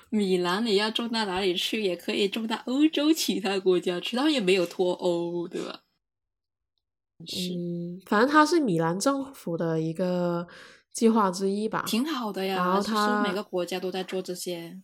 [0.09, 1.81] 米兰你要种到哪里去？
[1.81, 5.79] 也可以种到欧洲其他国家去，他们也没有脱欧，对吧？
[7.19, 10.45] 嗯，反正它是米兰政府的一个
[10.95, 12.55] 计划之一吧，挺好的呀。
[12.55, 14.81] 然后他每个国家都在做这些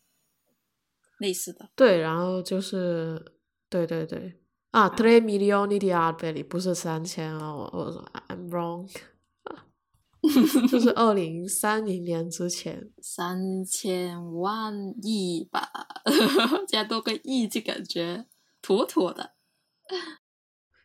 [1.19, 1.69] 类似的。
[1.74, 3.34] 对，然后就是
[3.69, 8.91] 对对对啊，three milioni di alberi 不是三千啊，我我 I'm wrong，
[10.69, 15.71] 就是二零三零年之前三千万亿吧，
[16.67, 18.26] 加多个亿就感觉
[18.62, 19.36] 妥妥的。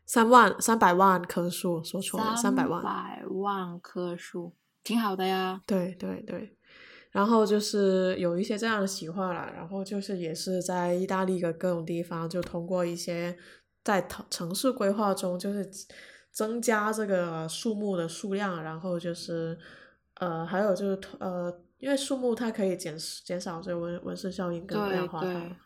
[0.05, 4.55] 三万三百万棵树，说错了，三百万，百万棵树，
[4.87, 5.61] 挺好的呀。
[5.67, 6.57] 对对对，
[7.11, 13.37] 然后就是有一些这样的企划啦，然后就是也是在意大利的各种地方，就通过一些
[13.83, 15.69] 在城城市规划中，就是
[16.31, 19.59] 增加这个树木的数量，然后就是
[20.21, 25.57] 呃，还有就是呃，因为树木它可以减减少这个温温室效应跟二氧化碳。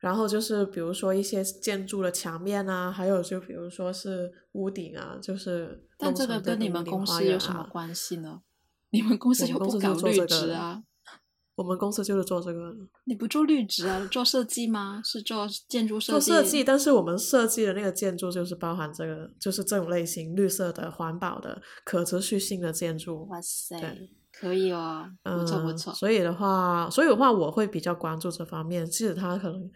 [0.00, 8.42] 然后就是比如说一些建筑的墙面啊，还有就比如说是屋顶啊，就是但这个跟你们公司有什么关系呢？
[8.90, 10.82] 你们公司又不搞绿植啊？
[11.56, 12.74] 我们公司就是做这个。
[13.04, 14.06] 你不做绿植啊？
[14.12, 15.00] 做设计吗？
[15.02, 16.26] 是做建筑设计？
[16.26, 23.26] 做设计，但是我们设计的那个建筑就是包含这个，就是这种类型绿色的、环保的、可持续性的建筑。
[23.28, 23.80] 哇塞！
[24.38, 25.92] 可以哦，不错不错。
[25.94, 28.84] 所以的话，所以的话，我会比较关注这方面。
[28.84, 29.70] 即使它可能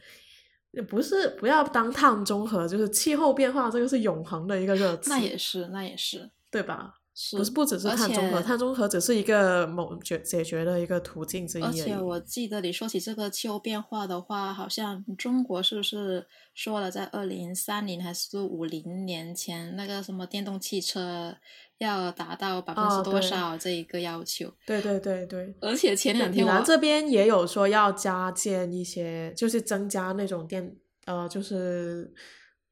[0.72, 5.08] 也不是不要当碳中和，就是气候变化，这个是永恒的一个热词。
[5.10, 6.99] 那也是，那也是，对吧？
[7.22, 11.62] 是，不是不只是碳中和，碳中和只是一个某解解决的一个途径之一。
[11.62, 21.36] 而且我记得你说起这个气候变化的话，好像中国是不是说了，在二零三零还是五零年前，那个什么电动汽车
[21.76, 24.50] 要达到百分之多少这一个要求？
[24.66, 25.54] 对对对对。
[25.60, 32.10] 而且前两天，米兰这边也有说要加建一些，就是增加那种电，呃，就是。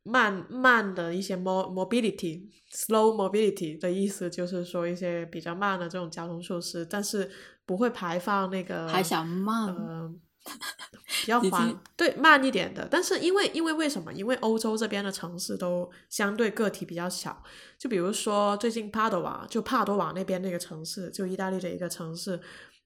[0.09, 7.31] 慢慢的一些 mo mobility slow mobility 的意思就是说一些比较慢的这种交通措施，但是
[7.67, 10.21] 不会排放那个还想慢，嗯，
[11.23, 12.89] 比较缓对慢一点的。
[12.91, 14.13] 但是因为因为为什么？
[14.13, 17.43] 因为欧洲这边的城市都相对个体比较小，
[17.79, 22.41] 就比如说最近帕多瓦，就帕多瓦那边那个城市，就意大利的一个城市。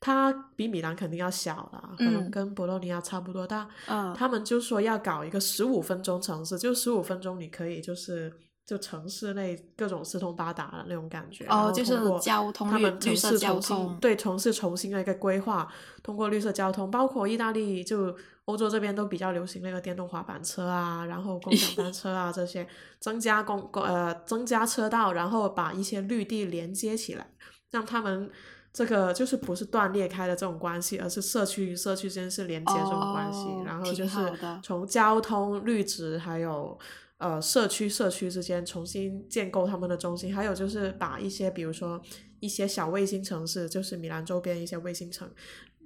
[0.04, 3.68] 它比米兰肯定要小了，可能跟博洛尼亚差不多大。
[4.16, 8.32] 他们就说要搞一个十五分钟城市，就十五分钟你可以就是
[8.66, 11.46] 就城市内各种四通八达的那种感觉。
[11.46, 18.12] 哦，就是交通他们城市交通对城市重新的一个规划，通过绿色交通，包括意大利就
[18.46, 22.66] 欧洲这边都比较流行那个电动滑板车啊，然后共享单车啊这些，
[22.98, 27.24] 增加公公呃增加车道，然后把一些绿地连接起来，
[27.70, 28.28] 让他们。
[28.72, 33.46] 这个就是不是断裂开的这种关系，而是社区与社区之间是连接这种关系。
[33.66, 34.18] 然后就是
[34.62, 36.78] 从交通、绿植，还有
[37.18, 40.34] 呃社区社区之间重新建构他们的中心。
[40.34, 42.00] 还有就是把一些，比如说
[42.40, 45.30] 一些小卫星城市，就是米兰周边一些卫星城，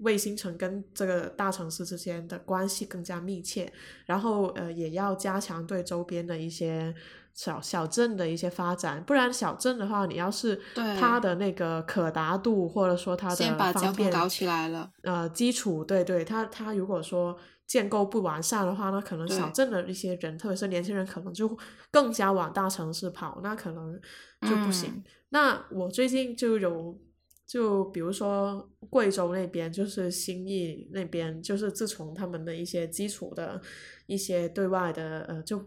[0.01, 3.73] 卫星城跟这个大城市之间的关系更加密切。
[4.05, 6.95] 然后呃也要加强对周边的一些。
[7.37, 10.59] 小小镇的一些发展，不然小镇的话，你要是
[10.99, 21.55] 它的那个可达度，或者说它的方便搞起来了，呃，基础对对，它它如果说建构不完善的话，那可能小镇的一些人，特别是年轻人，可能就
[21.91, 24.01] 更加往大城市跑，那可能
[24.49, 25.05] 就不行。
[25.29, 26.99] 那我最近就有，
[27.47, 33.61] 就比如说贵州那边，就是兴义那边，就是自从他们的一些基础的
[34.07, 35.65] 一些对外的呃就。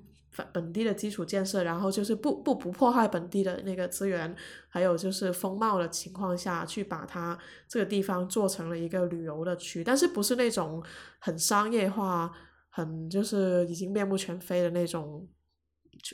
[0.53, 4.33] 本地的基础建设，然后就是不不不破坏本地的那个资源，
[4.69, 7.37] 还有就是风貌的情况下去把它
[7.67, 10.81] 这个地方做成了一个旅游的区，但是不是那种
[11.19, 12.31] 很商业化、
[12.69, 15.27] 很就是已经面目全非的那种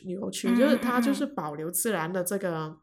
[0.06, 2.76] 旅游区，就是它就是保留自然的这个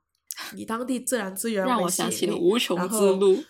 [0.55, 3.37] 以当地自然资源让我想起了无穷之路。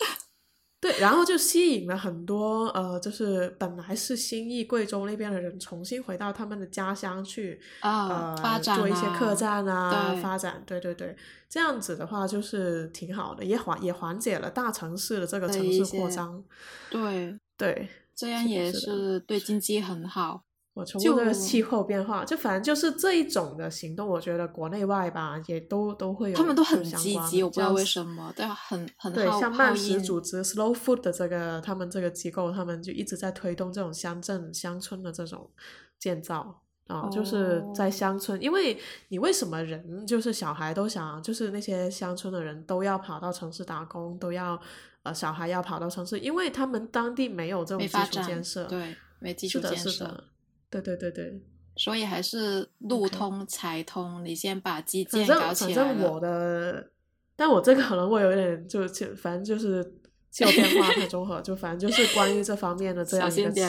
[0.82, 10.60] 对，然后就吸引了很多呃，就是本来是新义贵州那边的人，重新回到他们的家乡去呃做一些客栈啊，发展。
[10.66, 11.16] 对对对，
[11.48, 16.42] 这样子的话就是挺好的，也缓也缓解了大城市的这个城市扩张。
[16.90, 20.42] 对对，这样也是对经济很好。
[20.74, 26.36] 我从这个气候变化，就反正就是这一种的行动，我觉得国内外吧也都都会有。
[26.36, 29.24] 他们都很积极，我不知道为什么，对，很 很对。
[29.38, 35.50] 像慢食组织 Slow Food 的这个，他们这个机构，他们就一直在推动这种乡镇乡村的这种
[35.98, 36.58] 建造。
[36.88, 38.76] 啊，就是在乡村，因为
[39.08, 44.60] 你为什么人就是小孩都想，就是那些乡村的人都要跑到城市打工，都要
[45.04, 50.24] 呃小孩要跑到城市，因为他们当地没有这种基础建设，对，没基础建设，
[50.80, 51.42] 对对对对，
[51.76, 55.74] 所以还是路通财通，你先把基建搞起来。
[55.74, 56.90] 反正我的，
[57.36, 59.84] 但我这个可能会有点就就反正就是
[60.30, 63.60] 气候变化太综合，就反正就是关于这方面的这样一个词，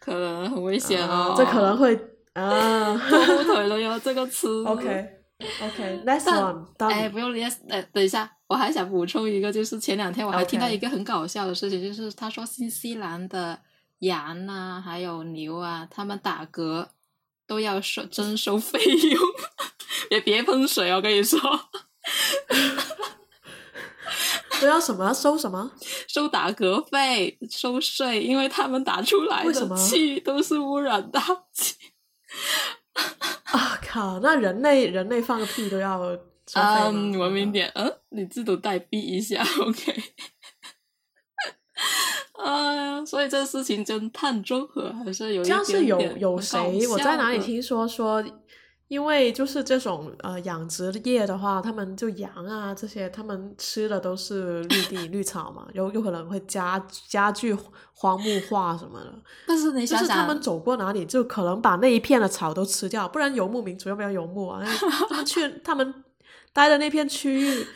[0.00, 1.96] 可能很危险哦，这可能会。
[2.32, 3.98] 啊，拖后腿了哟！
[3.98, 4.64] 这个词。
[4.64, 6.64] OK，OK，Next one。
[6.78, 13.60] 哎，不用 Yes，哎，等一下，我还想补充一个，就是前两天我还听到一个很搞笑的事情，就是他说新西兰的
[14.02, 16.88] 羊啊，还有牛啊，他们打嗝
[17.46, 19.20] 都要收征收费用，
[20.10, 21.38] 别别喷水哦，我跟你说。
[24.60, 25.72] 都要什么收什么？
[26.06, 31.20] 收打嗝费，收税，因为他们打出来的气都是污染大
[31.52, 31.74] 气。
[33.44, 34.20] 啊靠！
[34.20, 36.00] 那人类人类放个屁都要
[36.54, 40.14] 嗯，文明点，嗯，你自动代币一下，OK。
[42.44, 46.86] 哎呀，所以这个事情真碳中和还是有一点是有有谁？
[46.88, 48.22] 我在哪里听说说？
[48.88, 56.78] 因为就是这种呃养殖业的话，他们就羊啊这些，他们吃的都是绿地绿草嘛，有有可能会加
[57.08, 57.56] 加剧
[57.94, 59.10] 荒木化什么的。
[59.46, 64.60] 但是你想想，就是他们走过哪里，就可能把那一片的草都吃掉，不然游牧民族要不要游牧啊？
[65.08, 65.94] 他们去他们
[66.52, 67.66] 待的那片区域，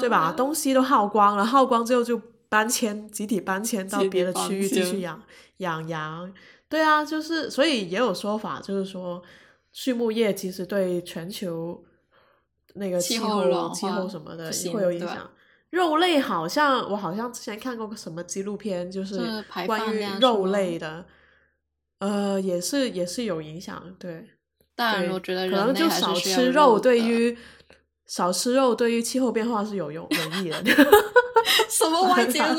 [0.00, 0.32] 对吧？
[0.34, 2.18] 东西都耗光了，耗光之后就
[2.52, 5.22] 搬迁，集体搬迁到别的区域继续养
[5.56, 6.30] 养羊。
[6.68, 9.22] 对啊，就是所以也有说法，就是说。
[9.74, 11.82] 畜牧业其实对全球
[12.74, 15.30] 那个气候、气候什么的会有影响。
[15.70, 21.06] 肉类好像我好像之前看过个什么纪录片，就是关于肉类的，
[22.00, 23.82] 呃，也是也是有影响。
[23.98, 24.28] 对，
[24.74, 27.34] 但我觉得可能就少吃肉，对于
[28.06, 30.62] 少吃肉对于气候变化是有用有益的。
[31.68, 32.56] 什么外界的？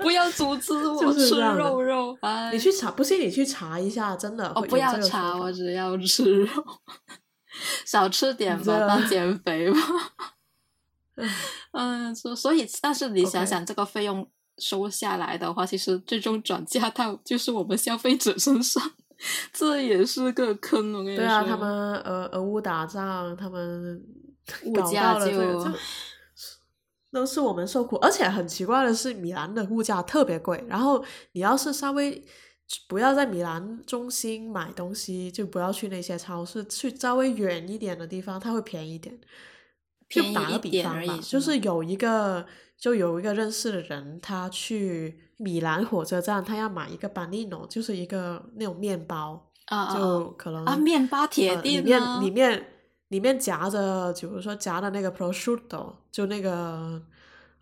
[0.00, 2.16] 不要阻止我吃肉肉！
[2.52, 4.52] 你去查，不信你去查一下，真的。
[4.54, 6.48] 我不要查，我只要吃肉，
[7.86, 9.78] 少吃点吧，当减肥吧。
[11.72, 14.28] 嗯，所所以，但是你想想，这个费用
[14.58, 18.82] 收下来的话，其实最终转嫁到就是我们消费者身上，
[19.52, 20.92] 这也是个坑。
[20.92, 24.02] 我跟你说，对啊，他们呃俄乌打仗，他们
[24.64, 25.72] 物价就。
[27.12, 30.62] 都是我们受苦，而且很奇怪的是，米兰的物价特别贵。
[30.68, 32.22] 然后你要是稍微
[32.86, 39.18] 不要在米兰中心买东西，就不要去那些超市，去稍微远一点的地方，它会便宜点。
[40.10, 42.44] 就打个比方吧，就是有一个
[42.76, 49.50] 就有一个认识的人，他去米兰火车站，他要买一个 banino，就是一个那种面包，
[49.94, 52.72] 就可能啊，面包铁里面里面。
[53.08, 57.00] 里面夹着，比如说夹的那个 prosciutto，就那个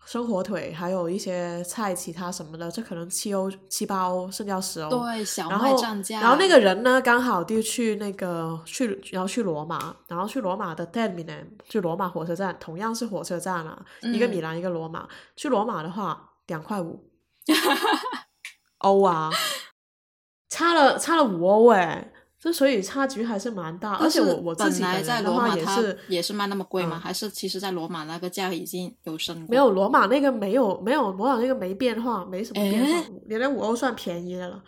[0.05, 4.89] 生火腿，还有一些菜，其他什么的，这可能七欧、七八欧，甚至要十欧。
[4.89, 6.19] 对，小麦涨价。
[6.19, 15.07] 然后那个人呢，刚好就去那个去，然后去罗马，然后去罗马的 Termini，去罗马火车站，同样是火车站啊，一个米兰，一个罗马。
[15.35, 17.07] 去罗马的话，两块五
[18.79, 19.29] 欧啊，
[20.49, 22.11] 差了差了五欧哎。
[22.45, 26.99] 之所以差距还是蛮大，而且我我自己在罗马也是也是卖那么贵吗？
[26.99, 29.49] 还是其实在罗马那个价已经有升过？
[29.49, 34.63] 没有罗马那个没有没有罗马那个没变化，没什么变化，连连五欧算便宜的了。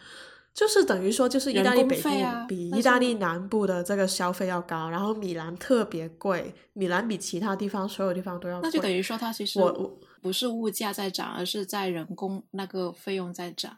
[0.55, 2.09] 就是等于说，就是意大利北部
[2.47, 8.67] 比意大利南部的这个消费要高，然后米兰特别贵，米兰比其他地方所有地方都要贵。
[8.67, 13.77] 那就等于说，它其实我我不是物价在涨，而是在人工那个费用在涨，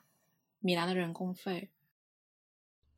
[0.60, 1.70] 米兰的人工费。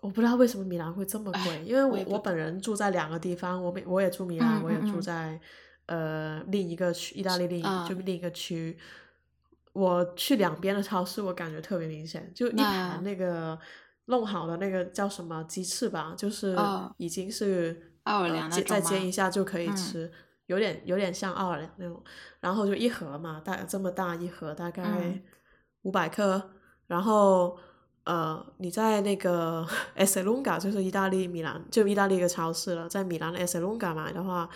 [0.01, 5.39] 我不知道为什么米兰会这么贵，因为我我本人住在两个地方，我我也住米兰，我也住在
[5.85, 8.75] 呃另一个区，意大利另一就另一个区。
[9.73, 13.57] 我去两边的超市，我感觉特别明显，就一盘那个
[14.05, 16.57] 弄好的那个叫什么鸡翅吧，就是
[16.97, 20.11] 已经是奥尔良再煎一下就可以吃，
[20.47, 22.03] 有点有点像奥尔良那种。
[22.39, 25.21] 然后就一盒嘛，大这么大一盒，大概
[25.83, 26.49] 五百克，
[26.87, 27.55] 然后。
[28.03, 34.49] 呃，你在那个 S 隆嘎，就是意大利米兰，就意大利一个超市了，在米兰的 S 隆嘎买的话，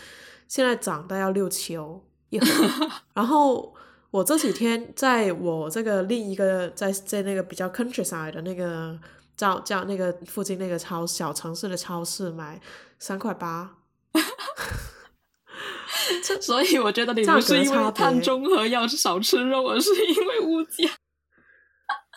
[0.47, 2.47] 现在涨到要六七欧一盒。
[3.13, 3.73] 然后
[4.09, 8.97] 我这几天在我这个另一个在在那个比较 countryside 的那个
[9.37, 12.59] 叫叫那个附近那个超小城市的超市买
[12.97, 13.75] 三块八。
[16.41, 20.89] 所以我觉得你不是因为碳中和要少吃肉，而是因为物价。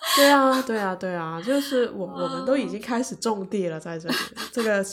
[0.16, 4.14] 对啊，对啊，对啊，就是我，我们都已经开始种地了，在这里，
[4.52, 4.84] 这个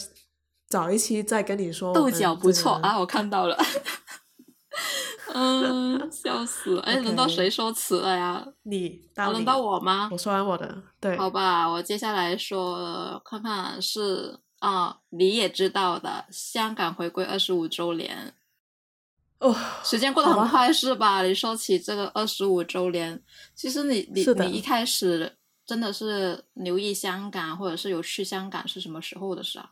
[0.68, 1.94] 早一期再跟你说。
[1.94, 3.58] 豆角不错啊，我看到了。
[5.34, 6.80] 嗯，笑死！
[6.82, 8.46] 哎，轮到谁说词了呀？
[8.64, 10.08] 你，轮到我吗？
[10.12, 11.18] 我说完我的，对。
[11.18, 18.34] 好吧，我接下来说，看看是啊，你也知道的，香港回归二十五周年。
[19.50, 21.22] 哦，时间过得很快是吧？
[21.24, 23.22] 你说起这个二十五周年，
[23.54, 25.36] 其实你你你一开始
[25.66, 29.72] 真的是留意香港，或者是有去香港是什么时候的事啊？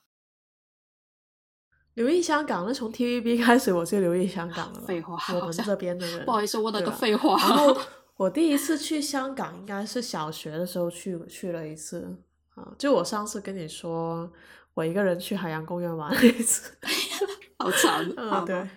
[1.95, 4.81] 留意香港，那从 TVB 开始我就留意香港了。
[4.81, 6.25] 废话，我们这边的人。
[6.25, 7.37] 不好意思，问了个废话。
[7.37, 7.75] 然后
[8.17, 12.15] 我第一次去香港应该是小学的时候去去了一次
[12.55, 14.31] 啊，就我上次跟你说
[14.73, 16.71] 我一个人去海洋公园玩了一次，
[17.57, 18.43] 好惨啊！
[18.45, 18.67] 对，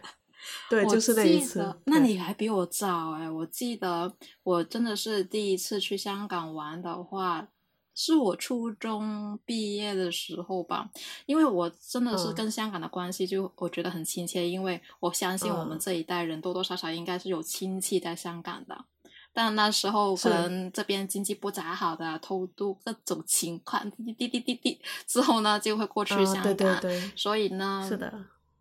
[0.69, 1.75] 对，就是那一次。
[1.85, 3.31] 那你还比我早哎！
[3.31, 7.49] 我记得我真的是第一次去香港玩的话。
[7.99, 10.91] 是我初中毕业的时候吧，
[11.25, 18.85] 因为我真的是跟香港的关系就我觉得很亲切，因为我相信我们这一代人多多少少应该是有亲戚在香港的，
[19.33, 28.13] 但那时候可能这边经济不咋好的，偷渡各种情况，滴滴滴滴滴，之后呢就会过去香港，对对对，所以呢，是的，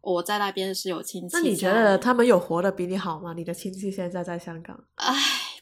[0.06, 1.36] 我在那边是有亲戚。
[1.36, 3.34] 那你觉得他们有活得比你好吗？
[3.34, 4.80] 你的亲戚现在在香港？
[4.95, 5.16] 唉。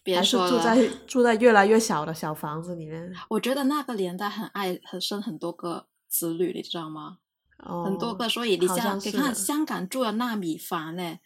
[0.06, 3.10] 别说了，住在住在越来越小的小房子里面。
[3.30, 7.20] 我觉得那个年代很爱很生很多个子女，你知道吗？
[7.60, 11.20] 哦，很多个，所以你像你看香港住的纳米房呢，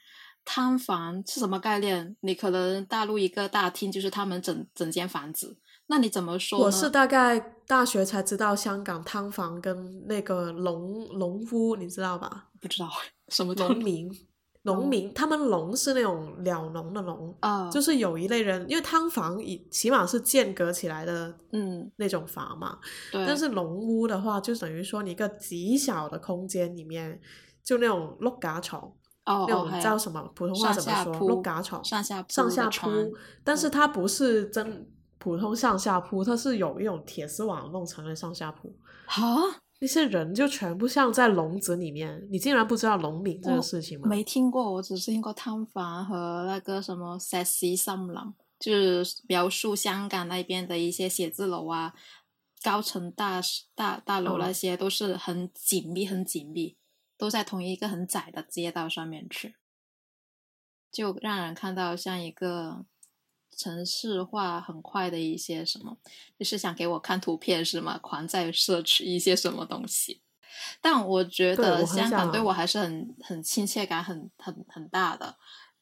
[0.45, 2.15] 摊房是什么概念？
[2.19, 5.57] 你可能大陆一个大厅就是他们整整间房子，
[5.87, 6.59] 那你怎么说？
[6.59, 12.49] 我是大概大学才知道香港汤房跟那个农农屋，你知道吧？
[12.61, 12.89] 不知道
[13.29, 14.11] 什么农民。
[14.63, 17.33] 农民，他们农是那种鸟农的农，
[17.71, 22.77] 就是有一类人，因为汤房以起码是间隔起来的，嗯，那种房嘛。
[23.09, 23.25] 对。
[23.25, 27.17] 但是农屋的话，就等于说你一个极小的空间里面，
[27.63, 28.81] 就那种碌架床，
[29.25, 30.21] 哦，那种叫什么？
[30.35, 31.15] 普通话怎么说？
[31.15, 32.89] 碌架床，上下上下铺。
[33.45, 34.85] 但是它不是真
[35.17, 38.75] 普通上下铺，它是有一种铁丝网弄成的上下铺。
[39.07, 39.61] 啊？
[39.79, 44.07] 那些人就全部像在笼子里面，你竟然不知道农民这个事情吗？
[44.07, 51.93] 没听过，我只是听过汤房和那个什么 sexy 森林，就是描述香港那边的一些写字楼啊、
[52.63, 53.39] 高层大
[53.75, 56.75] 大大楼那些都是很紧密、很紧密，
[57.15, 59.57] 都在同一个很窄的街道上面去，
[60.91, 62.85] 就让人看到像一个。
[63.57, 65.97] 城市化很快的一些什么，
[66.37, 67.97] 就是想给我看图片是吗？
[67.97, 70.21] 狂在摄取一些什么东西，
[70.79, 75.35] 但我觉得香港对我还是很很亲切感很很很大的，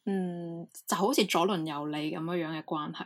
[0.05, 3.05] 嗯，就好似左轮右里咁樣樣嘅關係，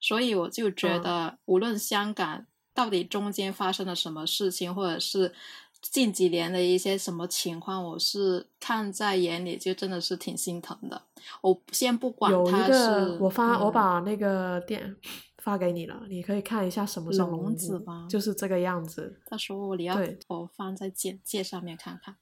[0.00, 5.34] 所以我就觉得无论香港到底中间发生了什么事情，或者是。
[5.80, 11.02] 近几年的一些什么情况，我是看在眼里，就真的是挺心疼的。
[11.40, 14.96] 我先不管他是，我发我把那个店
[15.38, 18.06] 发给你了，你可以看一下什么是笼子吗？
[18.10, 19.20] 就是这个样子。
[19.28, 22.16] 到时候你要我放在简介上面看看。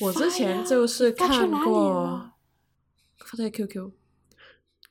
[0.00, 2.32] 我之前就是看过，
[3.18, 3.92] 发在 QQ。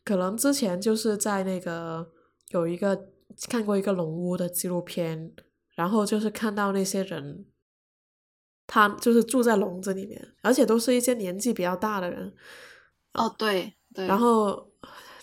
[0.03, 2.11] 可能之前就是在那个
[2.49, 3.07] 有一个
[3.49, 5.33] 看过一个龙屋的纪录片。
[5.79, 7.45] 然后就是看到那些人，
[8.67, 12.33] 他就是住在笼子里面，而且都是一些年纪比较大的人。
[13.13, 14.05] 哦，对对。
[14.05, 14.69] 然后，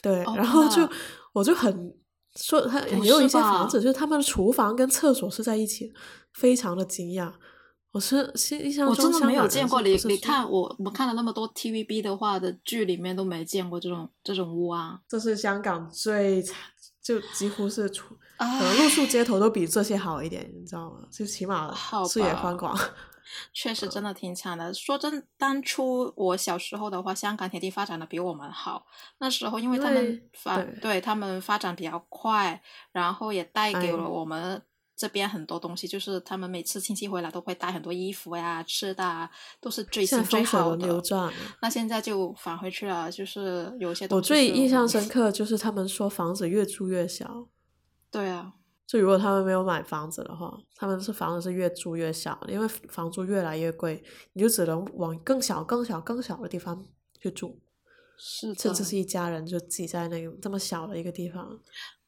[0.00, 0.88] 对，然后就
[1.34, 1.94] 我就很
[2.36, 5.92] 说，他也有一些房子，就是他们的厨房跟厕所是在一起，
[6.32, 7.30] 非常的惊讶。
[7.92, 8.16] 我是
[8.62, 9.82] 印象中，我真的没有见过。
[9.82, 15.00] 你你看我我看了那么多 TVB 的话的剧里面都没见过这种这种屋啊。
[15.06, 16.42] 这是香港最
[17.02, 18.16] 就几乎是出。
[18.38, 21.06] 可能露宿街头都比这些好一点，你知道吗？
[21.10, 21.74] 就起码
[22.08, 22.78] 视野宽广。
[23.52, 24.72] 确实，真的挺惨的。
[24.72, 28.86] 说真，当初我小时候的话，香港铁地发展的比我们好。
[29.18, 32.62] 那时候，因为他们发对他们发展比较快，
[32.92, 34.62] 然后也带给了我们
[34.94, 35.88] 这边很多东西。
[35.88, 39.28] 就是他们每次亲戚回来都会带很多衣服呀、吃的，啊，
[39.60, 41.02] 都是最新最好的。
[41.60, 47.48] 那现在就返回去了，就是有些我最印象深刻就是他们说房子越住越小。
[48.16, 48.50] 对啊，
[48.86, 54.02] 就如果他们没有买房子的话，他们是房子是越住越小，因为房租越来越贵，
[54.32, 56.86] 你就只能往更小、更小、更小的地方
[57.20, 57.60] 去住。
[58.16, 61.60] 是，甚至是一家人就挤在那个这么小的一个地方，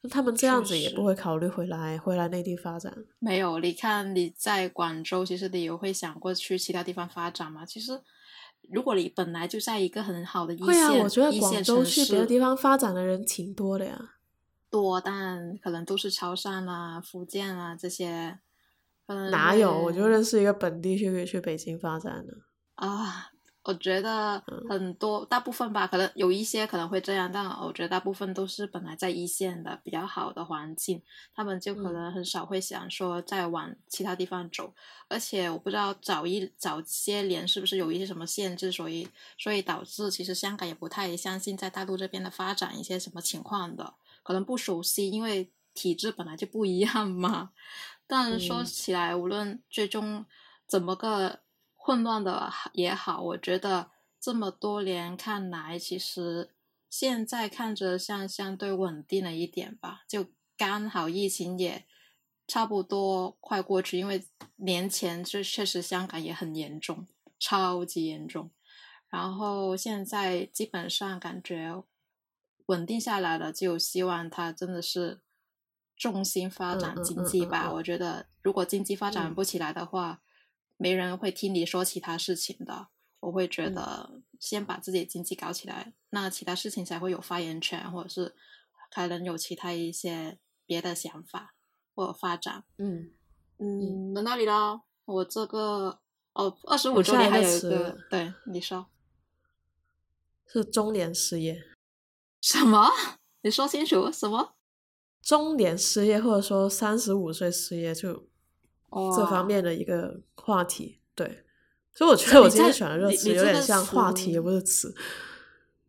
[0.09, 2.91] 他们这样子也不会考虑回来回来内地发展。
[3.19, 7.63] 没有，你看你在广州，其实你有会想过去其他地方发展吗？
[7.63, 8.01] 其实，
[8.71, 14.15] 如果你本来就在一个很好的一线，会啊，我觉得广州去别的地方发展的人挺多的呀。
[14.69, 18.39] 多，但可能都是潮汕啊、福建啊这些，
[19.31, 19.77] 哪有？
[19.81, 22.33] 我就认识一个本地去去北京发展的
[22.75, 23.31] 啊。
[23.61, 31.03] 我觉得很多大部分吧，可能有一些可能会这样，但我觉得大部分都是本来在一线的比较好的环境，
[31.35, 34.73] 他们就可能很少会想说再往其他地方走。
[35.07, 39.07] 而且我不知道早一早些年是不是有一些什么限制，所以
[39.37, 43.93] 所以导致其实香港也不太相信在大陆这边的发展一些什么情况的，
[44.29, 47.49] 可能不熟悉，因为体质本来就不一样嘛。
[48.05, 50.23] 但说起来，无论最终
[50.67, 51.39] 怎么个。
[51.81, 56.53] 混乱的也好，我觉得这么多年看来，其实
[56.87, 60.03] 现在看着像相对稳定了一点吧。
[60.07, 61.85] 就刚好疫情也
[62.45, 64.23] 差不多快过去，因为
[64.57, 67.07] 年前就确实香港也很严重，
[67.39, 68.51] 超级严重。
[69.07, 71.83] 然后现在基本上感觉
[72.69, 75.21] 稳定下来了，就希望它真的是
[75.97, 77.73] 重心发展经济吧。
[77.73, 80.21] 我觉得如果经济发展不起来的话，
[80.77, 82.89] 没人会听你说其他事情的，
[83.21, 88.35] 我会觉得先把自己的经济搞起来，那其他事情才会有发言权，或者是
[88.91, 91.55] 还能有其他一些别的想法
[91.95, 92.63] 或者发展。
[92.77, 93.11] 嗯。
[93.57, 95.99] 嗯，轮到你了，我这个
[96.33, 98.85] 哦，二十五周年还有一个，对，你说。
[100.45, 101.61] 是中年失业？
[102.41, 102.89] 什么？
[103.43, 104.55] 你说清楚什么？
[105.21, 108.27] 中年失业，或者说三十五岁失业就。
[109.15, 111.43] 这方面的一个话题，对，
[111.93, 114.91] 所以我觉得我今天选的这个词有点像话题，也不是词。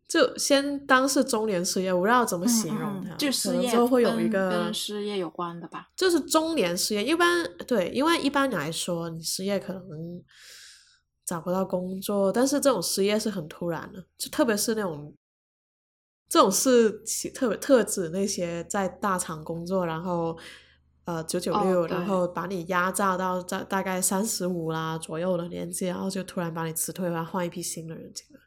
[0.07, 5.89] 就先当是中年失业，我不知道怎么形容它，就失业之后会有一个跟失业有关的吧？
[5.95, 10.23] 就是中年失业，一般对，因为一般来说，你失业可能
[11.25, 15.11] 找不到工作，但是这种失业是很突然的，就特别是那种
[16.31, 16.89] 这种是
[17.35, 20.35] 特别特指那些在大厂工作，然后。
[21.03, 28.39] 呃，九九六，然后把你压榨到在大概三十五啦左右的年纪，然后就突然把你辞退然后，换一批新的人进来。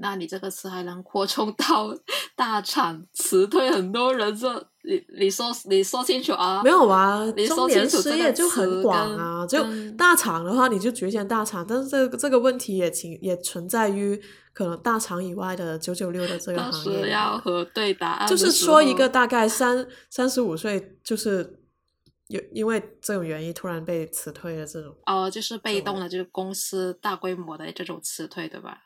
[0.00, 1.94] 那你这个词还能扩充到
[2.34, 4.34] 大厂辞退很多人？
[4.36, 6.62] 这你你说你说清楚啊？
[6.64, 9.46] 没有啊，你说清楚失业就很广啊。
[9.46, 9.58] 就
[9.92, 14.20] 大厂的话，你就局限大厂，但是这个这个问题也存也存在于
[14.52, 17.10] 可能大厂以外的九九六的这个行业。
[17.10, 21.56] 要核对答案，就是说一个大概三三十五岁，就是。
[22.30, 28.78] 有因为这种原因突然被辞退的这种哦，就是被动的，就是公司大规模的这种辞退，对吧？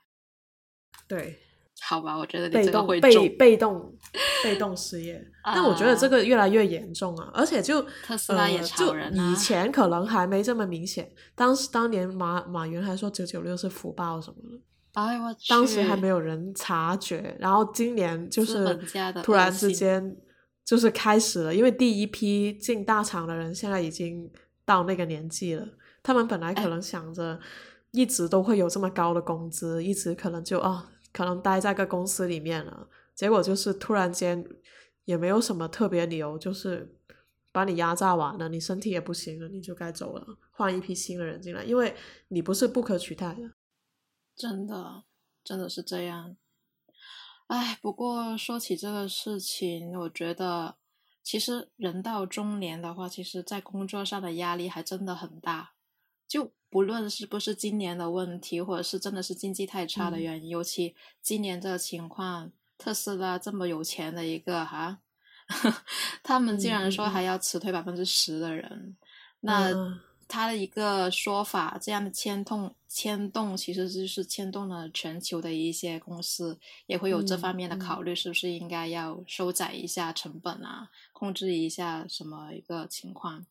[1.17, 1.39] 对，
[1.81, 3.95] 好吧，我觉得被动被被动
[4.43, 7.31] 被动失业， 但我觉得这个越来越严重啊！
[7.35, 14.59] 而且就特斯拉也就以前可能还没这么明显，当时当年马马云还说九九六是福报什么的，
[14.95, 18.79] 哎我当时还没有人察觉，然后今年就是
[19.23, 20.17] 突然之间。
[20.67, 24.27] 就是开始了，因为第一批进大厂的人现在已经
[24.65, 25.69] 到那个年纪了。
[26.03, 27.39] 他们本来可能想着
[27.91, 30.83] 一直都会有这么高的工资，一直可能就哦，
[31.15, 32.87] 可能待在个公司里面了。
[33.15, 34.45] 结果就是突然间
[35.05, 36.99] 也没有什么特别理由，就是
[37.53, 41.95] 把你压榨完了，你身体也不行了，你就该走了，换一批新的人进来，因为
[42.29, 43.53] 你不是不可取代的。
[44.35, 45.05] 真的，
[45.45, 46.37] 真的是这样。
[47.47, 50.77] 哎，不过说起这个事情，我觉得
[51.23, 55.75] 其实人到中年的话，其实在工作上的压力还真的很大。
[56.27, 64.99] 就不论是不是今年的问题，或者是真的是经济太差的原因，尤其今年这个情况，特斯拉这么有钱的一个哈，
[66.25, 68.97] 他们竟然说还要辞退百分之十的人，
[69.39, 69.71] 那。
[70.27, 83.45] 他的一个说法，这样的牵动牵动，其实就是牵动了全球的一些公司，也会有这方面的考虑，是不是应该要收窄一下成本啊，控制一下什么一个情况？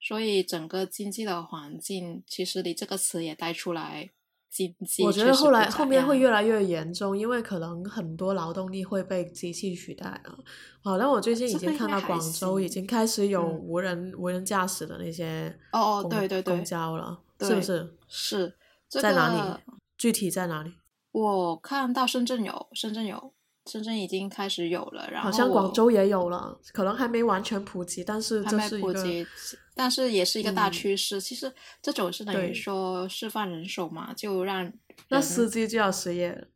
[0.00, 4.10] 所以整个经济的环境，其实你这个词也带出来。
[4.50, 10.36] 经济我觉得后来后面会越来越严重，因为可能很多劳动力会被机器取代啊。
[10.82, 17.94] 好，但我最近已经看到广州已经开始有无人无人驾驶的那些哦哦对对对公交了，是不是？
[18.08, 18.56] 是
[18.88, 19.60] 在哪里？
[19.96, 20.74] 具体在哪里？
[21.12, 23.32] 我看到深圳有，深圳有，
[23.66, 25.08] 深圳已经开始有了。
[25.10, 29.26] 然后好像广州也有了，可能还没完全普及，但是这是普及。
[29.74, 31.20] 但是也是一个大趋势。
[31.20, 31.50] 其实
[31.80, 34.70] 这种是等于说释放人手嘛，就让
[35.08, 36.46] 那司机就要失业了。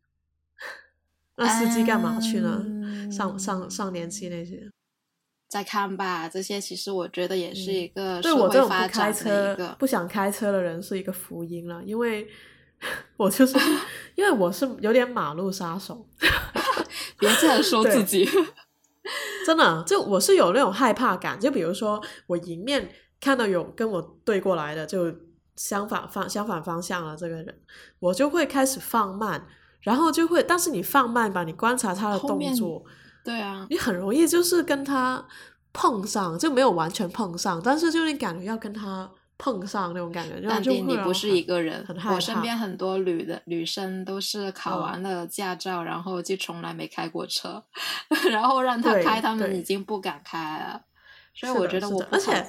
[1.37, 2.63] 那司机干嘛去呢？
[3.11, 4.71] 上上上年纪那些，
[5.47, 6.29] 再看吧。
[6.29, 12.27] 这些其实我觉得也是一个对我这种不开车、不想开车的人是一个福音了，因为
[13.17, 13.57] 我就是
[14.15, 16.07] 因为我是有点马路杀手。
[17.25, 18.27] 别这样说自己。
[19.45, 21.39] 真的，就我是有那种害怕感。
[21.39, 25.13] 就比如说，我迎面看到有跟我对过来的，就
[25.55, 27.59] 相反方相反方向了这个人，
[27.99, 29.45] 我就会开始放慢，
[29.81, 32.83] 然后就会，但是你放慢吧，你观察他的动作，
[33.23, 35.23] 对啊，你很容易就是跟他
[35.71, 39.11] 碰上，就没有完全碰上，但是就你感觉要跟他。
[39.37, 47.61] 碰上那种感觉，但是你不是一个人，我身边很多女的女生都是考完了驾照，然后就从来没开过车，
[48.31, 50.81] 然后让他开，他们已经不敢开了。
[51.33, 52.47] 所以我觉得我，而且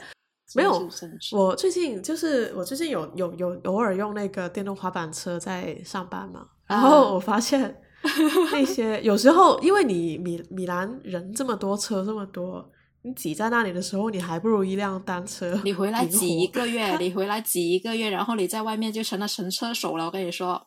[0.55, 0.89] 没有，
[1.33, 7.83] 我最近就是我最近有有有偶尔用那个电动滑板车在上班嘛，然后我发现
[8.53, 12.71] 那些有时候因为你米米兰人这么多，车这么多。
[13.07, 15.61] 你挤在那里的时候，你还不如一辆单车。
[15.63, 20.07] 你回来挤一个月， 你回来挤一个月，然后你在外面就成了神车手了。
[20.07, 20.67] 我跟你说，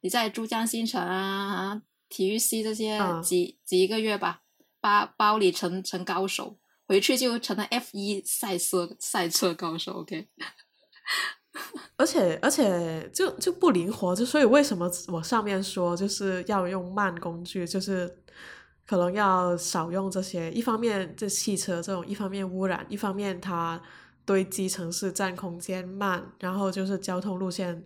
[0.00, 4.42] 你在珠江新城啊、体育系这些挤挤一个月吧，
[4.80, 6.58] 包包里成成高手，
[6.88, 9.92] 回去就成了 F 一赛车赛车高手。
[9.92, 10.26] OK，
[11.96, 18.24] 而且而且就就不灵活，就所以为什么我上面说就是要用慢工具，就是。
[18.86, 23.80] 可能要少用这些，一方面这汽车这种，一方面污染，一方面它
[24.24, 27.84] 堆积城市占空间慢，然后就是交通路线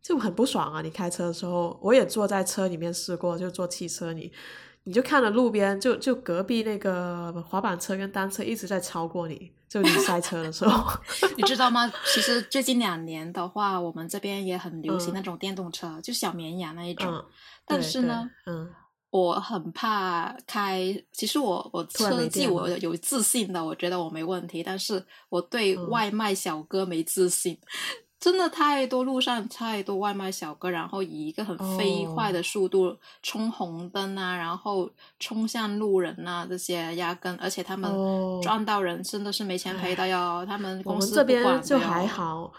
[0.00, 0.80] 就很不爽啊！
[0.80, 4.32] 你开车的时候，我也坐在车里面试过，就坐汽车，你
[4.84, 10.98] 你就看着路边，就就隔壁那个滑板车跟单车一直在超过你，就你塞车的时候，
[11.36, 11.92] 你知道吗？
[12.06, 17.24] 其实最近两年的话，我们这边也很流行那种电动车，就小绵羊那一种，
[17.66, 18.70] 但是呢，嗯。
[19.12, 20.82] 我很怕开，
[21.12, 27.58] 其实我我车技我有自信的，我觉得我没问题，但是我对外卖小哥没自信，
[28.18, 34.90] 真的太多路上太多外卖小哥，然后以一个很飞快的速度冲红灯啊，然后
[35.20, 37.92] 冲向路人啊，这些压根，而且他们
[38.40, 42.50] 撞到人真的是没钱赔的哟，他们公司这边就还好，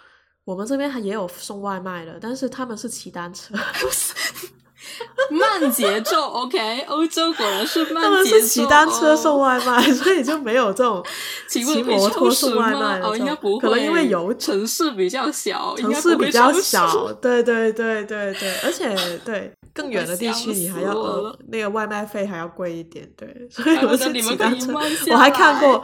[0.46, 3.56] 我们这边还也有送外卖的，但是他们是骑单车。
[5.32, 8.02] 慢节奏，OK，欧洲果然是慢节奏。
[8.02, 11.04] 他们是骑单车送外卖， 所以就没有这种
[11.48, 24.74] 骑摩托送外卖哦，应该不会，可能因为有城市比较小，城市比较小，对对对对对，而且对 更远的地区你还要那个外卖费还要贵一点，对，所以我是骑单车。
[25.12, 25.84] 我还看过，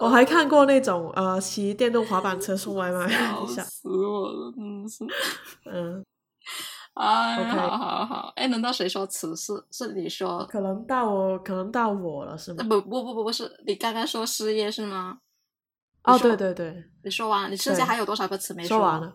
[0.00, 3.08] 我还看过那种呃骑电动滑板车送外卖，
[3.48, 3.62] 笑。
[3.62, 5.04] 死我了，真是，
[5.72, 6.04] 嗯。
[6.96, 9.36] 啊，好好好，哎，轮到谁说词？
[9.36, 10.46] 是是你说？
[10.46, 12.64] 可能到我，可能到我了，是吗？
[12.64, 15.18] 不不不不不是，你刚刚说失业是吗？
[16.04, 19.14] 哦，对对对，你说完，你剩下还有多少个词没说完了？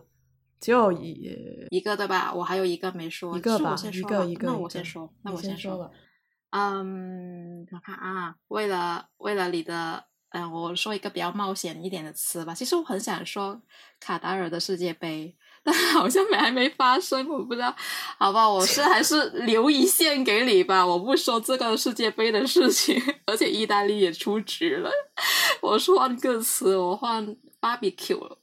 [0.60, 2.32] 只有一一个对吧？
[2.32, 4.46] 我还有一个没说，一个吧，一个一个。
[4.46, 5.90] 那我先说，那我先说吧。
[6.50, 12.54] 嗯，我看啊，为了为了你的，嗯，我说一个比较冒险一点的词吧。
[12.54, 13.60] 其实我很想说
[13.98, 15.36] 卡达尔的世界杯。
[15.64, 17.74] 但 好像没还没发生，我不知道，
[18.18, 24.90] 好吧，我 是还是留一线给你吧，我不说这个世界杯的事情， 而且意大利也出局了，
[25.60, 27.24] 我是换个词，我换
[27.60, 28.38] barbecue 了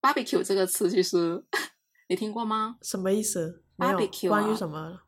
[0.00, 1.44] ，barbecue 这个词其实
[2.08, 2.76] 你听过吗？
[2.82, 5.00] 什么意思？barbecue 关于什么？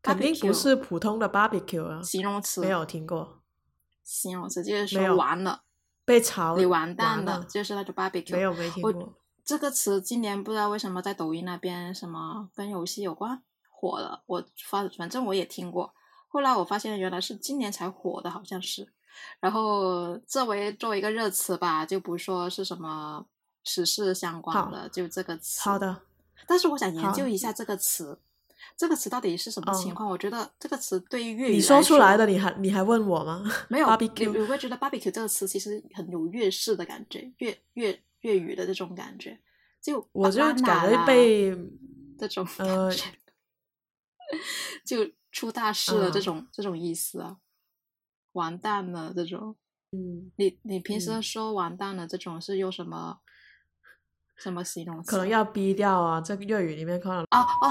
[0.00, 2.60] 肯定不是普通的 barbecue 啊，形容词。
[2.60, 3.40] 没有听过，
[4.04, 5.62] 形容词就是说完了，
[6.04, 9.14] 被炒，你完蛋了，就是那个 barbecue，没有没听过。
[9.44, 15.92] 这个词今年不知道为什么在抖音那边什么跟游戏有关火了，我发反正我也听过，
[16.28, 18.88] 后来我发现原来是今年才火的，好像是。
[19.38, 23.24] 然后作为作为一个热词吧，就不说是什么
[23.64, 25.60] 时事相关的，就这个词。
[25.60, 26.02] 好的。
[26.46, 28.18] 但是我想研究一下这个词，
[28.76, 30.08] 这个词到底是什么情况？
[30.08, 33.44] 我觉得这个词对于粤语你说出来的，你还你还问我吗？
[33.68, 33.96] 没有。
[33.96, 38.02] 你你会觉得 barbecue 这个词其实很有粤式的感觉，粤粤。
[38.24, 39.38] 粤语的这种感觉，
[39.80, 41.54] 就我就感觉被
[42.18, 42.90] 这种呃，
[44.84, 47.36] 就出大事了这种这种意思啊，
[48.32, 49.54] 完蛋了这种。
[49.92, 53.20] 嗯，你你平时说完蛋了这种是用什么
[54.34, 55.10] 什么形容词？
[55.10, 57.70] 可能要逼掉啊，这个粤语里面可能啊啊，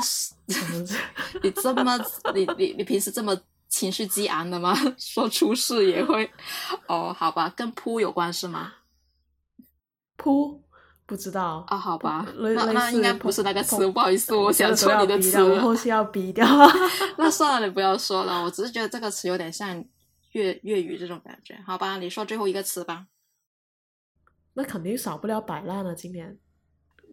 [1.42, 1.98] 你这么
[2.34, 3.36] 你你你平时这么
[3.68, 4.74] 情绪激昂的吗？
[4.98, 6.32] 说出事也会
[6.88, 7.12] 哦？
[7.12, 8.72] 好吧，跟扑有关是吗？
[10.24, 10.64] 扑
[11.06, 16.48] 不知道啊，好吧，那那应该不是那个词，不好意思，我想错你的词，我后期要逼掉。
[17.18, 19.84] 那算了，你不要说了，我只是觉得这个词有点像
[20.32, 21.98] 粤粤语这种感觉，好吧？
[21.98, 23.08] 你说最后一个词吧。
[24.54, 26.38] 那肯定少不了摆烂了，今年。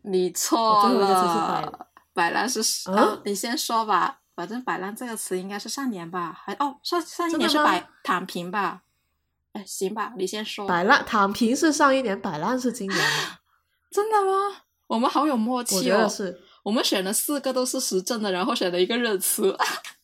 [0.05, 2.61] 你错了，摆烂是
[2.93, 8.83] 啊，你先说吧，反正摆烂这个词应该是上年吧，还哦上上一年是摆躺平吧。
[9.53, 10.67] 哎，行吧，你先说。
[10.67, 13.01] 摆烂躺平是上一年，摆烂是今年。
[13.91, 14.63] 真的吗？
[14.87, 15.79] 我们好有默契哦。
[15.79, 16.41] 我觉得是。
[16.63, 19.57] 我们选了四个都是时政的，然后选了一个热词。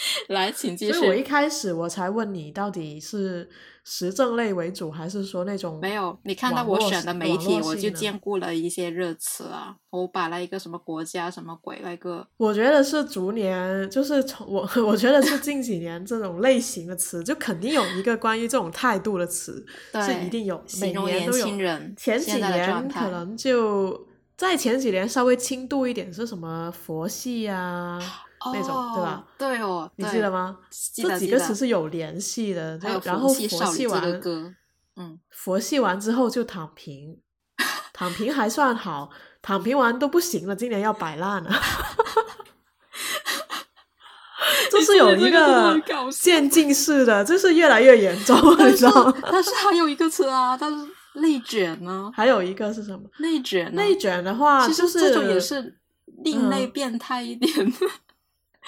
[0.28, 0.92] 来，请继续。
[0.92, 3.48] 所以我一开始我才问你，到底是
[3.84, 6.16] 时政类为主，还是说那种没有？
[6.24, 9.76] 你看到我选的媒体，我就兼顾了一些热词啊。
[9.90, 12.26] 我把了一个什么国家什么鬼那个。
[12.36, 21.46] 我觉得是逐年，就是从我 我觉得是近几年这种类型的词，就肯定有一个关于这种态度的词，是一定有，每年都有。
[21.96, 28.00] 前几年可能就在前几年稍微轻度一点，是什么佛系啊？
[28.46, 29.24] 那种对吧？
[29.38, 30.56] 对哦，你记得吗？
[30.94, 32.78] 这几个词是有联系的。
[33.04, 34.20] 然后佛系完，
[34.96, 37.18] 嗯，佛系完之后就躺平，
[37.92, 39.10] 躺平还算好，
[39.42, 41.50] 躺平完都不行了，今年要摆烂了。
[44.70, 45.80] 这是有一个
[46.10, 48.36] 渐进式的，这是越来越严重，
[48.66, 49.14] 你知道吗？
[49.30, 50.86] 但是还有一个词啊，但是
[51.20, 52.10] 内卷呢？
[52.14, 53.00] 还有一个是什么？
[53.18, 53.74] 内卷？
[53.74, 55.76] 内卷的话，就是这种也是
[56.22, 57.72] 另类变态一点。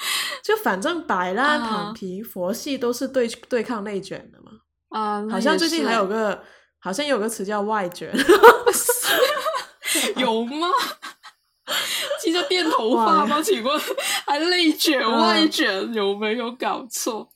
[0.42, 4.50] 就反正摆烂、躺平、佛系都是对对抗内卷的嘛。
[4.90, 6.42] 啊，好像最近还有个，
[6.80, 8.12] 好像有个词叫外卷，
[10.16, 10.68] 有吗？
[12.20, 13.40] 记得电头发吗？
[13.42, 13.80] 请问
[14.26, 17.26] 还内卷、外卷有没有搞错？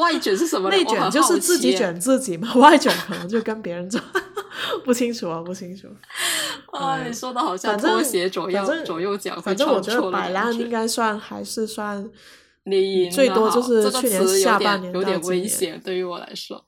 [0.00, 0.70] 外卷是什么？
[0.70, 4.00] 内卷就是自己卷自己嘛，外卷可能就跟别人做。
[4.84, 5.88] 不清楚啊，不清楚。
[6.72, 12.08] 啊，你说的好像拖鞋左右左右脚，反正我觉得摆烂应该算还是算，
[12.64, 16.64] 你最多就是去年下半年有点危险，对于我来说，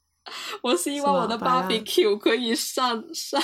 [0.62, 3.43] 我希望我的 barbecue 可以上上。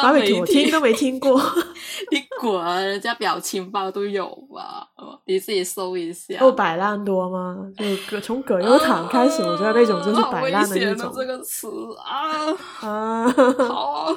[0.00, 1.40] 芭比 Q 我听都没听过，
[2.10, 2.64] 你滚！
[2.86, 4.86] 人家表情包都有吧？
[5.26, 6.38] 你自己搜一下。
[6.38, 7.56] 够摆烂多吗？
[7.76, 11.12] 就葛从葛优躺开始，我觉得那种就是 摆烂的那种。
[11.14, 11.68] 这个词
[12.04, 12.52] 啊
[12.86, 13.30] 啊，
[13.68, 14.16] 好，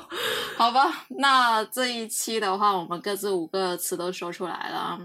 [0.58, 1.06] 好吧。
[1.18, 5.00] 那这一期的话，我们各自五个词都说出来了。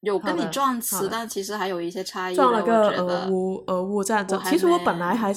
[0.00, 2.34] 有跟你撞词，但其实还有一些差异。
[2.36, 4.40] 撞了个俄乌俄乌战争。
[4.44, 5.34] 其实我本来还，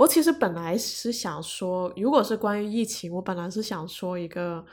[0.00, 4.64] 我其实本来是想说，如果是关于疫情，我本来是想说一个，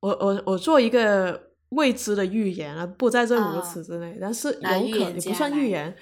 [0.00, 4.16] 我我我做一个未知的预言啊，不在这五个词之内。
[4.18, 4.60] 但是有
[4.90, 5.94] 可也不算预言，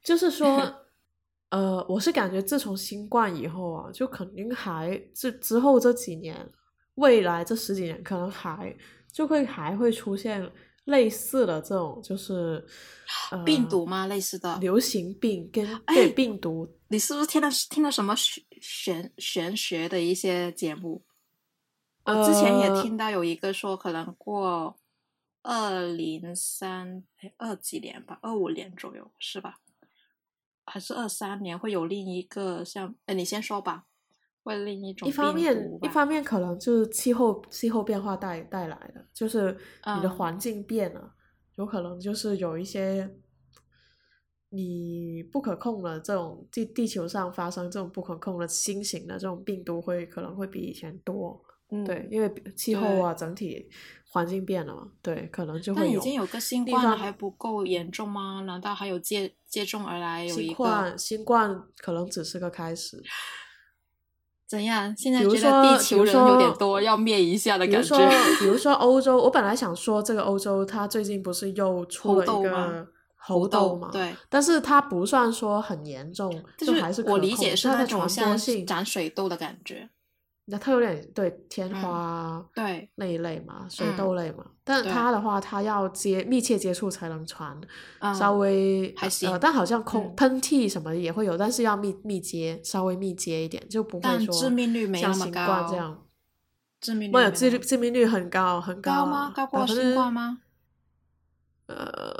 [0.00, 0.62] 就是说，
[1.50, 6.48] 呃，我是感觉自从新冠以后啊，就肯定还这之后这几年，
[6.94, 8.72] 未来这十几年可能还
[9.12, 10.48] 就会还会出现。
[10.84, 12.66] 类似的这种就是
[13.44, 14.06] 病毒吗？
[14.06, 21.04] 类似的流行病跟对病毒，你是不是听了听了什么玄玄玄学的一些节目？
[22.04, 24.76] 我之前也听到有一个说，可能过
[25.42, 27.04] 二零三
[27.36, 29.60] 二几年吧，二五年左右是吧？
[30.64, 32.94] 还是二三年会有另一个像？
[33.06, 33.84] 哎，你先说吧。
[34.42, 39.56] 会另一种一方面，一方面可能就是气候气候变化带带来的，就是
[39.96, 41.14] 你的环境变了，
[41.56, 43.08] 有可能就是有一些
[44.50, 51.40] 你不可控的这种地地球上发生这种不可控的新型的这种病毒会可能会比以前多，
[51.86, 53.68] 对，因为气候啊整体
[54.10, 55.98] 环境变了嘛，对，可能就会有。
[55.98, 58.42] 已经有个新冠还不够严重吗？
[58.42, 63.02] 难道还有接接踵而来有一个新冠可能只是个开始。
[64.52, 64.94] 怎样？
[64.94, 67.96] 现在觉得地球人有点多，要灭一下的感觉。
[67.96, 72.86] 比如说， 比如说欧洲，我本来想说这个欧洲，它最近不是又出了一个
[73.16, 73.88] 猴痘嘛？
[73.90, 78.36] 对，但是它不算说很严重，就还是我理解是那种像
[78.66, 79.88] 长水痘的感觉。
[80.44, 87.56] 那它有点对天花对那一类嘛，水痘类嘛，但它的话，它要接密切接触才能传，
[88.18, 89.38] 稍微还行。
[89.40, 95.68] 但好像空喷嚏什么也会有，但是要密密接，稍微密接一点，就不会说致命率没那么高。
[95.70, 96.02] 这样
[96.80, 99.32] 致命率致致命率很高很高吗？
[99.34, 100.40] 高过新冠吗？
[101.66, 102.12] 呃，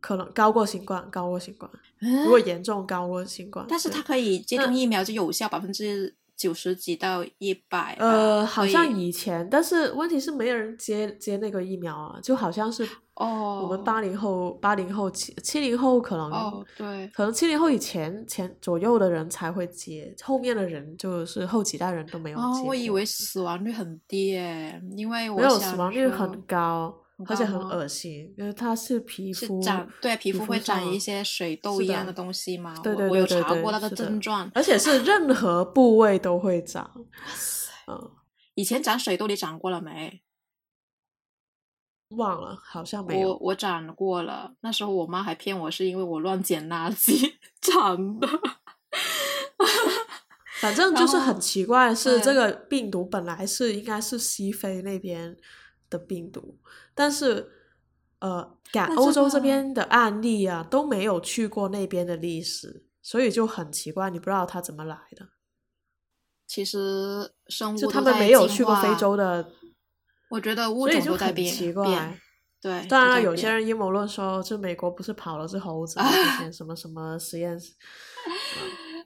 [0.00, 1.70] 可能高过新冠，高过新冠。
[2.00, 6.16] 如果严重高过新冠，但是它可以接种疫苗就有效百分之。
[6.38, 22.62] 九十几到一百，呃，好像以前，但是问题是没有人接接那个疫苗啊，就好像是哦，我们八零后、八零后、七七零后可能哦，对，可能七零后以前前左右的人才会接，后面的人就是后几代人都没有接。
[22.64, 26.94] 我以为死亡率很低诶，因为没有死亡率很高。
[27.26, 32.74] 而且很恶心，因为它是皮肤，长对皮肤会长一些水痘一样的东西嘛。
[32.82, 36.84] 对对对对，我有查过那个症状，而且是 任何部位都会长。
[36.94, 37.04] 哇
[37.34, 37.72] 塞！
[37.88, 38.10] 嗯，
[38.54, 40.22] 以前长水痘你长过了没？
[42.10, 43.30] 忘了，好像没有。
[43.30, 48.28] 我我长过了，那时候我妈还骗我是因为我乱捡垃圾 长的。
[50.60, 55.36] 反正就是很奇怪，是这个病毒本来是应该是西非那边
[55.88, 56.58] 的病毒，
[56.94, 57.50] 但是
[58.20, 65.28] 呃，感欧洲这边的案例啊都没有去过那边的历史，所以就很奇怪，你不知道它怎么来的。
[66.46, 69.52] 其实生物就他们没有去过非洲的，
[70.30, 72.18] 我觉得物种就在变奇怪。。
[72.60, 76.10] 对，当然了，有些人阴谋论说，就美国不是跑了只猴子吗？
[76.10, 77.72] 之前什么什么实验室，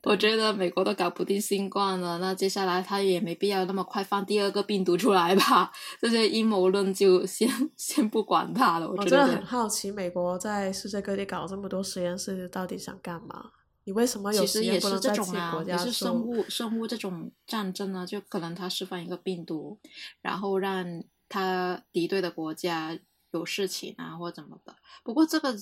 [0.04, 5.70] 我觉得美国都搞不定新冠了，那接下来他也没必要那么快放第二个病毒出来吧？
[6.00, 8.88] 这些阴谋论就先先不管他了。
[8.88, 13.50] 我觉得我真的很好奇，美国在世界各地搞这么多实验室，到底想干嘛？
[13.84, 16.20] 你为什么有其实验不实也是能在自己这种啊也是生？
[16.20, 19.78] 物生物这种战争呢，就可能他释放一个病毒，
[20.20, 20.84] 然后让
[21.28, 22.98] 他敌对的国家
[23.32, 24.74] 有事情啊或怎么的。
[25.02, 25.52] 不过这个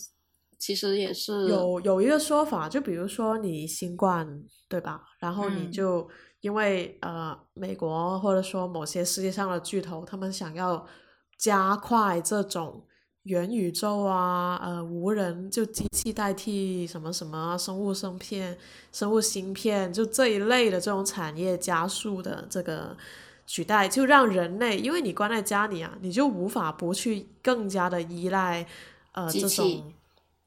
[0.61, 5.03] 其实也是有有一个说法，就比如说你新冠，对吧？
[5.19, 6.07] 然后你嗯就
[6.43, 10.87] 因为呃，美国或者说某些世界上的巨头，他们想要
[11.39, 12.85] 加快这种
[13.23, 18.57] 元宇宙啊，呃，无人就机器代替什么什么啊生物芯片、
[18.93, 22.95] 生物芯片，就这一类的这种产业加速的这个
[23.47, 28.67] 取代，就让人类，因为你关在家里啊，你就无法不去更加的依赖
[29.13, 29.93] 呃这种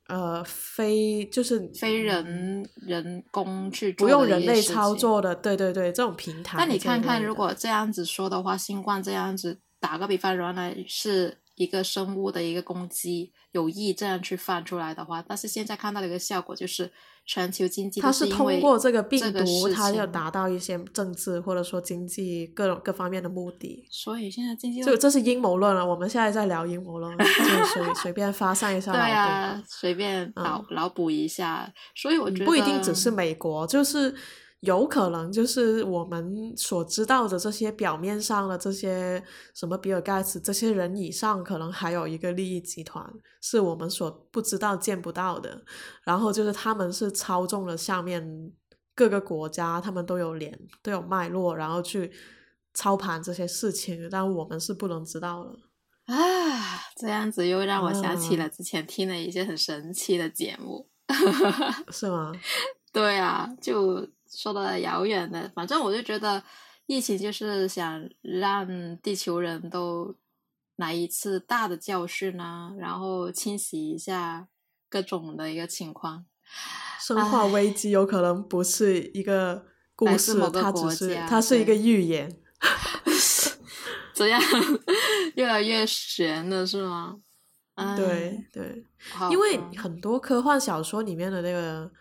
[0.08, 6.58] 呃非就是非嗯人人工去不做的用人类操作的，对对对，这种平台。
[6.58, 16.92] 那你看看，如果这样子说的话，新冠这样子，打个比方，原来是一个生物的一个攻击，有意这样去放出来的话，但是现在看到的一个效果就是，
[17.26, 23.86] 全球经济它是通过这个病毒，它要达到一些政治或者说经济各种各方面的目的。
[23.90, 34.14] 所以现在经济就这是阴谋论了，我们现在在聊阴谋论，就随随便发散一下对随便脑脑补一下，所以我觉得嗯不一定只是美国，就是
[34.64, 39.22] 有可能就是我们所知道的这些表面上的这些
[39.54, 43.06] 什么比尔盖茨这些人以上，可能还有一个利益集团
[43.42, 45.62] 是我们所不知道、见不到的。
[46.04, 48.52] 然后就是他们是操纵了下面
[48.96, 52.10] 各个国家，他们都有脸、都有脉络，然后去
[52.74, 55.52] 操盘这些事情，但我们是不能知道的。
[56.06, 56.16] 啊，
[56.96, 60.88] 这样子又让我想起啊了之前听了一些很神奇的节目。
[61.92, 62.32] 是吗？
[62.94, 66.44] 对啊，就说的遥远的，反正我就觉得
[66.86, 70.16] 疫情就是想让地球人都
[70.76, 74.48] 来一次大的教训啊，然后清洗一下
[74.90, 76.26] 各种的一个情况。
[77.00, 79.66] 生化危机有可能不是一个
[79.96, 82.40] 故事它只是它是一个对预言。
[84.14, 84.40] 这样
[85.36, 87.18] 越来越悬了，是吗？
[87.74, 88.86] 哎对，对，
[89.32, 91.92] 因为很多科幻小说里面的那个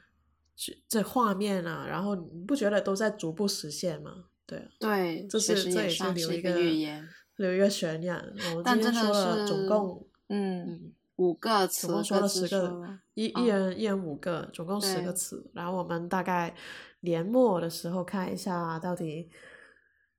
[0.65, 4.27] 这这画面啊，然后你不觉得都在逐步实现吗？
[4.47, 7.09] 对啊，对，这是这也是留一个预言。
[7.37, 8.15] 留一个悬念。
[8.55, 15.51] 我们今天说了总共嗯，嗯，五个词，总共说了十个说，一哦一人一人五个，总共十个词。
[15.55, 16.55] 然后我们大概
[17.01, 19.29] 年末的时候看一下到底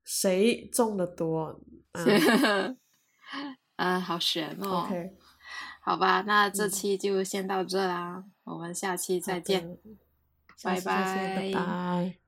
[0.04, 1.62] 谁中的多。
[1.94, 2.76] 嗯
[3.78, 4.84] 嗯，好悬哦。
[4.86, 5.12] ，OK，
[5.82, 9.78] 好吧，那这嗯期就先到这啦，我们下期再见。
[10.62, 12.23] 拜拜拜拜。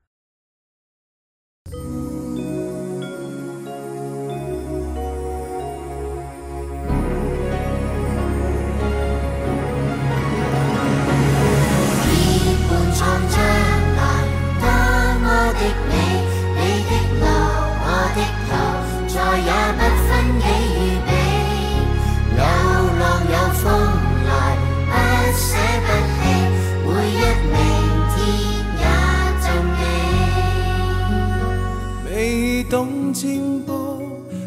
[32.68, 34.00] 懂占卜，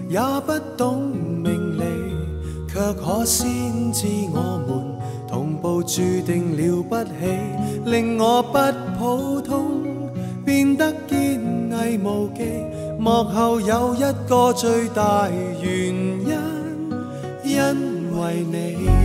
[0.10, 1.12] 也不懂
[1.42, 1.84] 命理，
[2.68, 7.12] 却可先知我们同步注定了不起，
[7.86, 8.58] 令我不
[8.98, 9.84] 普通，
[10.46, 12.44] 变得坚毅无忌。
[13.00, 16.36] 幕后有一个最大原因，
[17.46, 18.99] 因为你。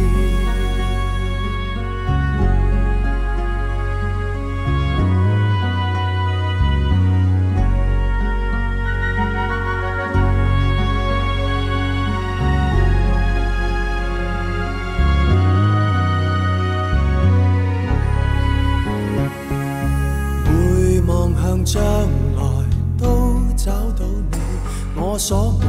[25.14, 25.64] 我所夢，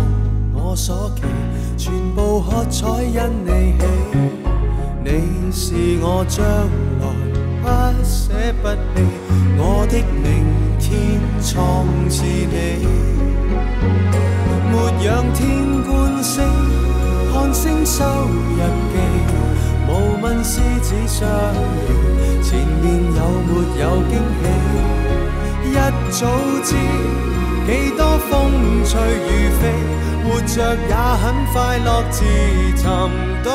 [0.55, 1.21] 我所期，
[1.77, 3.85] 全部喝彩因你起。
[5.03, 6.43] 你是我将
[6.99, 7.05] 来，
[7.61, 7.69] 不
[8.03, 8.33] 捨
[8.63, 9.05] 不弃，
[9.59, 10.25] 我的明
[10.79, 12.87] 天創似你。
[14.71, 14.73] 没
[15.05, 15.45] 仰天
[15.85, 15.93] 觀
[16.23, 16.41] 星，
[17.31, 18.03] 看星收
[18.57, 18.97] 日記，
[19.87, 21.29] 無問獅子相
[21.85, 22.83] 遇，前面
[23.13, 24.43] 有沒有驚喜？
[25.69, 25.75] 一
[26.09, 26.25] 早
[26.63, 26.73] 知
[27.65, 28.31] 几多风
[28.85, 29.61] 吹雨飞，
[30.23, 30.55] 活着
[30.87, 32.23] 也很快乐，自
[32.77, 32.83] 寻
[33.43, 33.47] 到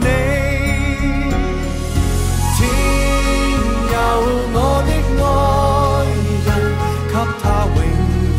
[0.00, 0.06] 你。
[2.56, 2.58] 天
[3.92, 3.94] 佑
[4.52, 4.90] 我的
[5.22, 5.22] 爱
[6.46, 6.48] 人，
[7.08, 7.44] 给他
[7.76, 7.78] 永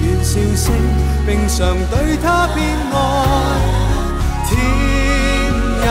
[0.02, 0.64] 远笑声，
[1.26, 1.58] 并常
[1.90, 2.58] 对他偏
[2.92, 2.94] 爱。
[4.50, 4.52] 天
[5.80, 5.88] 佑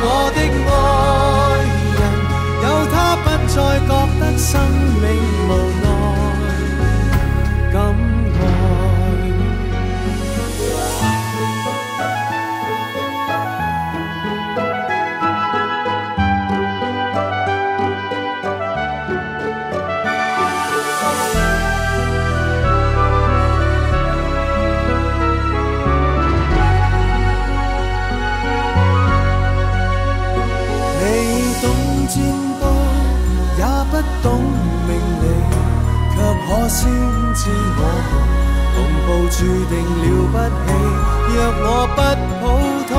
[0.00, 0.70] 我的爱
[1.98, 2.00] 人，
[2.64, 3.56] 有他不再
[3.86, 3.88] 觉
[4.18, 4.48] 得生
[5.02, 5.04] 命
[5.46, 5.50] 无
[5.82, 5.87] 奈。
[32.08, 32.16] 占
[32.58, 32.62] 卜，
[33.58, 33.92] 也不
[34.22, 34.26] 懂
[34.86, 34.90] 命
[35.20, 35.24] 理，
[36.14, 36.80] 却可先
[37.34, 37.40] 知
[37.76, 37.80] 我
[38.74, 39.36] 同步注
[39.68, 40.34] 定了不
[40.64, 40.66] 起。
[41.30, 41.98] 若我不
[42.40, 42.42] 普
[42.88, 42.90] 通，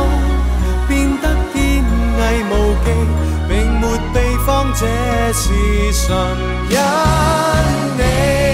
[0.87, 0.89] 变
[1.19, 1.57] 得堅
[2.19, 2.53] 毅无
[2.85, 2.87] 忌，
[3.49, 3.83] 并没
[4.13, 4.81] 秘方，这
[5.33, 5.43] 是
[5.91, 6.05] 神
[6.69, 6.77] 因
[7.97, 8.48] 你。